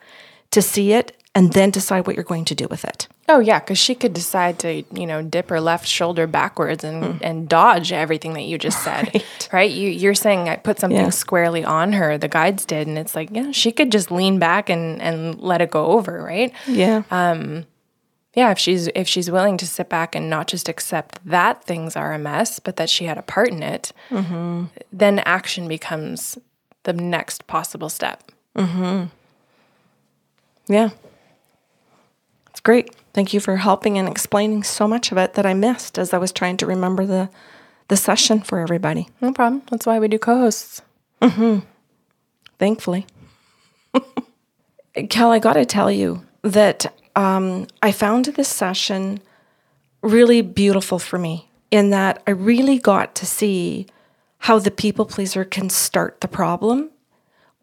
to 0.51 0.61
see 0.61 0.93
it 0.93 1.17
and 1.33 1.53
then 1.53 1.71
decide 1.71 2.09
what 2.09 2.17
you're 2.17 2.25
going 2.25 2.45
to 2.47 2.57
do 2.57 2.67
with 2.69 2.85
it. 2.85 3.07
Oh 3.29 3.39
yeah, 3.39 3.61
because 3.61 3.79
she 3.79 3.95
could 3.95 4.13
decide 4.13 4.59
to 4.61 4.83
you 4.93 5.07
know 5.07 5.23
dip 5.23 5.49
her 5.51 5.61
left 5.61 5.87
shoulder 5.87 6.27
backwards 6.27 6.83
and 6.83 7.05
mm. 7.05 7.19
and 7.23 7.49
dodge 7.49 7.93
everything 7.93 8.33
that 8.33 8.43
you 8.43 8.59
just 8.59 8.83
said, 8.83 9.11
right? 9.15 9.49
right? 9.53 9.71
You 9.71 9.91
you're 9.91 10.15
saying 10.15 10.49
I 10.49 10.57
put 10.57 10.81
something 10.81 10.99
yeah. 10.99 11.11
squarely 11.11 11.65
on 11.65 11.93
her. 11.93 12.19
The 12.19 12.27
guides 12.27 12.65
did, 12.65 12.89
and 12.89 12.99
it's 12.99 13.15
like 13.15 13.31
yeah, 13.31 13.53
she 13.53 13.71
could 13.71 13.93
just 13.93 14.11
lean 14.11 14.41
back 14.41 14.69
and 14.69 15.01
and 15.01 15.39
let 15.41 15.61
it 15.61 15.71
go 15.71 15.87
over, 15.87 16.21
right? 16.21 16.53
Yeah. 16.67 17.05
Um, 17.13 17.67
yeah. 18.35 18.51
If 18.51 18.59
she's 18.59 18.89
if 18.89 19.07
she's 19.07 19.31
willing 19.31 19.57
to 19.59 19.67
sit 19.67 19.89
back 19.89 20.17
and 20.17 20.29
not 20.29 20.49
just 20.49 20.69
accept 20.69 21.25
that 21.25 21.63
things 21.63 21.95
are 21.95 22.13
a 22.13 22.19
mess, 22.19 22.59
but 22.59 22.77
that 22.77 22.91
she 22.91 23.05
had 23.05 23.19
a 23.19 23.23
part 23.23 23.51
in 23.51 23.63
it, 23.63 23.93
mm-hmm. 24.11 24.65
then 24.93 25.21
action 25.21 25.69
becomes 25.69 26.39
the 26.87 26.95
next 26.95 27.47
possible 27.47 27.91
step. 27.91 28.33
Mm-hmm. 28.57 29.05
Yeah 30.69 30.91
It's 32.51 32.61
great. 32.61 32.95
Thank 33.13 33.35
you 33.35 33.41
for 33.41 33.57
helping 33.57 33.99
and 33.99 34.09
explaining 34.09 34.63
so 34.63 34.89
much 34.89 35.13
of 35.13 35.19
it 35.19 35.35
that 35.35 35.45
I 35.45 35.53
missed 35.55 35.99
as 35.99 36.15
I 36.15 36.19
was 36.19 36.33
trying 36.33 36.57
to 36.59 36.67
remember 36.67 37.05
the 37.05 37.29
the 37.89 37.97
session 37.97 38.41
for 38.41 38.59
everybody. 38.59 39.09
No 39.21 39.33
problem. 39.33 39.63
That's 39.71 39.87
why 39.87 39.99
we 40.01 40.09
do 40.09 40.19
co-hosts. 40.19 40.83
Mm-hmm. 41.23 41.61
Thankfully. 42.59 43.07
Kel, 45.09 45.31
I 45.31 45.39
got 45.39 45.53
to 45.53 45.65
tell 45.65 45.91
you 45.91 46.23
that 46.43 46.93
um, 47.15 47.67
I 47.83 47.93
found 47.93 48.25
this 48.25 48.49
session 48.49 49.21
really 50.03 50.43
beautiful 50.43 50.99
for 50.99 51.19
me 51.19 51.49
in 51.71 51.91
that 51.91 52.23
I 52.27 52.33
really 52.33 52.79
got 52.79 53.15
to 53.17 53.27
see 53.27 53.87
how 54.47 54.61
the 54.61 54.71
people 54.71 55.05
pleaser 55.05 55.45
can 55.45 55.69
start 55.69 56.21
the 56.21 56.29
problem 56.29 56.89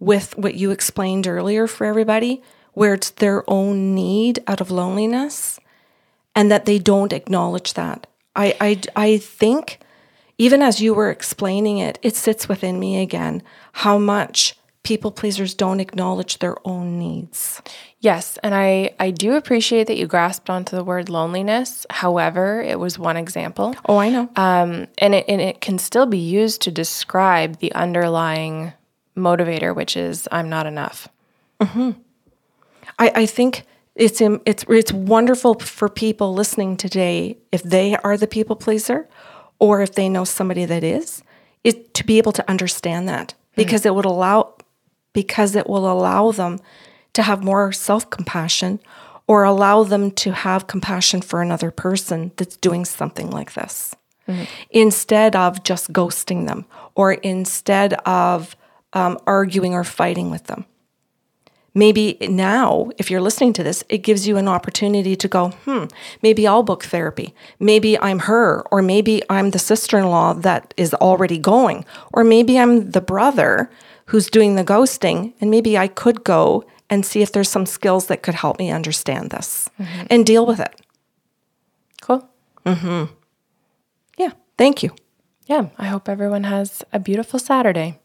with 0.01 0.37
what 0.37 0.55
you 0.55 0.69
explained 0.69 1.25
earlier 1.25 1.65
for 1.65 1.85
everybody 1.85 2.41
where 2.73 2.93
it's 2.93 3.09
their 3.09 3.49
own 3.49 3.95
need 3.95 4.43
out 4.47 4.59
of 4.59 4.69
loneliness 4.69 5.61
and 6.35 6.51
that 6.51 6.65
they 6.65 6.77
don't 6.77 7.13
acknowledge 7.13 7.75
that. 7.75 8.05
I, 8.35 8.57
I, 8.59 8.81
I 8.97 9.17
think, 9.17 9.79
even 10.37 10.61
as 10.61 10.81
you 10.81 10.93
were 10.93 11.09
explaining 11.09 11.77
it, 11.77 11.99
it 12.01 12.17
sits 12.17 12.49
within 12.49 12.81
me 12.81 13.01
again 13.01 13.43
how 13.71 13.97
much 13.97 14.57
people 14.83 15.09
pleasers 15.09 15.53
don't 15.53 15.79
acknowledge 15.79 16.39
their 16.39 16.57
own 16.67 16.99
needs. 16.99 17.61
Yes, 18.03 18.37
and 18.43 18.53
I, 18.53 18.93
I 18.99 19.11
do 19.11 19.35
appreciate 19.37 19.87
that 19.87 19.95
you 19.95 20.07
grasped 20.07 20.49
onto 20.49 20.75
the 20.75 20.83
word 20.83 21.07
loneliness. 21.07 21.85
However, 21.89 22.61
it 22.61 22.77
was 22.77 22.99
one 22.99 23.15
example. 23.15 23.73
Oh, 23.85 23.95
I 23.95 24.09
know. 24.09 24.29
Um, 24.35 24.87
and, 24.97 25.15
it, 25.15 25.23
and 25.29 25.39
it 25.39 25.61
can 25.61 25.77
still 25.79 26.05
be 26.05 26.17
used 26.17 26.61
to 26.63 26.71
describe 26.71 27.59
the 27.59 27.71
underlying 27.71 28.73
motivator, 29.15 29.73
which 29.73 29.95
is 29.95 30.27
I'm 30.33 30.49
not 30.49 30.65
enough. 30.65 31.07
Mm-hmm. 31.61 31.91
I, 32.99 33.11
I 33.15 33.25
think 33.25 33.63
it's 33.95 34.19
it's 34.19 34.65
it's 34.67 34.91
wonderful 34.91 35.59
for 35.59 35.87
people 35.87 36.33
listening 36.33 36.75
today 36.75 37.37
if 37.53 37.63
they 37.63 37.95
are 37.95 38.17
the 38.17 38.27
people 38.27 38.57
pleaser, 38.57 39.07
or 39.59 39.81
if 39.81 39.95
they 39.95 40.09
know 40.09 40.25
somebody 40.25 40.65
that 40.65 40.83
is, 40.83 41.23
it 41.63 41.93
to 41.93 42.03
be 42.03 42.17
able 42.17 42.33
to 42.33 42.49
understand 42.49 43.07
that 43.07 43.33
because 43.55 43.83
mm. 43.83 43.85
it 43.85 43.95
would 43.95 44.03
allow 44.03 44.55
because 45.13 45.55
it 45.55 45.69
will 45.69 45.89
allow 45.89 46.31
them 46.31 46.59
to 47.13 47.21
have 47.23 47.43
more 47.43 47.71
self 47.71 48.09
compassion 48.09 48.79
or 49.27 49.43
allow 49.43 49.83
them 49.83 50.11
to 50.11 50.33
have 50.33 50.67
compassion 50.67 51.21
for 51.21 51.41
another 51.41 51.71
person 51.71 52.31
that's 52.35 52.57
doing 52.57 52.85
something 52.85 53.29
like 53.29 53.53
this 53.53 53.95
mm-hmm. 54.27 54.43
instead 54.69 55.35
of 55.35 55.63
just 55.63 55.93
ghosting 55.93 56.47
them 56.47 56.65
or 56.95 57.13
instead 57.13 57.93
of 58.05 58.55
um, 58.93 59.17
arguing 59.25 59.73
or 59.73 59.83
fighting 59.83 60.29
with 60.29 60.45
them. 60.45 60.65
Maybe 61.75 62.17
now, 62.21 62.91
if 62.99 63.09
you're 63.09 63.21
listening 63.21 63.53
to 63.53 63.63
this, 63.63 63.83
it 63.89 63.99
gives 63.99 64.27
you 64.27 64.37
an 64.37 64.47
opportunity 64.47 65.15
to 65.15 65.27
go, 65.27 65.49
hmm, 65.65 65.85
maybe 66.21 66.45
I'll 66.45 66.61
book 66.61 66.83
therapy. 66.83 67.33
Maybe 67.59 67.97
I'm 67.99 68.19
her, 68.19 68.63
or 68.69 68.83
maybe 68.83 69.23
I'm 69.27 69.49
the 69.49 69.59
sister 69.59 69.97
in 69.97 70.05
law 70.05 70.33
that 70.33 70.75
is 70.77 70.93
already 70.93 71.39
going, 71.39 71.83
or 72.11 72.23
maybe 72.23 72.59
I'm 72.59 72.91
the 72.91 73.01
brother 73.01 73.71
who's 74.07 74.29
doing 74.29 74.53
the 74.53 74.63
ghosting, 74.63 75.33
and 75.41 75.49
maybe 75.49 75.75
I 75.75 75.87
could 75.87 76.23
go 76.23 76.63
and 76.93 77.03
see 77.03 77.23
if 77.23 77.31
there's 77.31 77.49
some 77.49 77.65
skills 77.65 78.05
that 78.05 78.21
could 78.21 78.35
help 78.35 78.59
me 78.59 78.69
understand 78.69 79.31
this 79.31 79.67
mm-hmm. 79.79 80.05
and 80.11 80.27
deal 80.27 80.45
with 80.45 80.59
it. 80.59 80.79
Cool. 82.01 82.29
Mm-hmm. 82.67 83.11
Yeah. 84.19 84.31
Thank 84.59 84.83
you. 84.83 84.95
Yeah. 85.47 85.69
I 85.79 85.87
hope 85.87 86.07
everyone 86.07 86.43
has 86.43 86.83
a 86.93 86.99
beautiful 86.99 87.39
Saturday. 87.39 87.99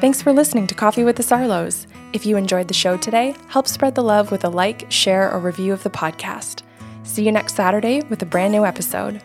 Thanks 0.00 0.22
for 0.22 0.32
listening 0.32 0.66
to 0.68 0.74
Coffee 0.74 1.04
with 1.04 1.16
the 1.16 1.22
Sarlos. 1.22 1.86
If 2.14 2.24
you 2.24 2.38
enjoyed 2.38 2.68
the 2.68 2.74
show 2.74 2.96
today, 2.96 3.36
help 3.48 3.68
spread 3.68 3.94
the 3.94 4.02
love 4.02 4.30
with 4.30 4.44
a 4.44 4.48
like, 4.48 4.90
share, 4.90 5.30
or 5.30 5.38
review 5.38 5.74
of 5.74 5.82
the 5.82 5.90
podcast. 5.90 6.62
See 7.02 7.24
you 7.24 7.32
next 7.32 7.56
Saturday 7.56 8.00
with 8.08 8.22
a 8.22 8.26
brand 8.26 8.52
new 8.52 8.64
episode. 8.64 9.20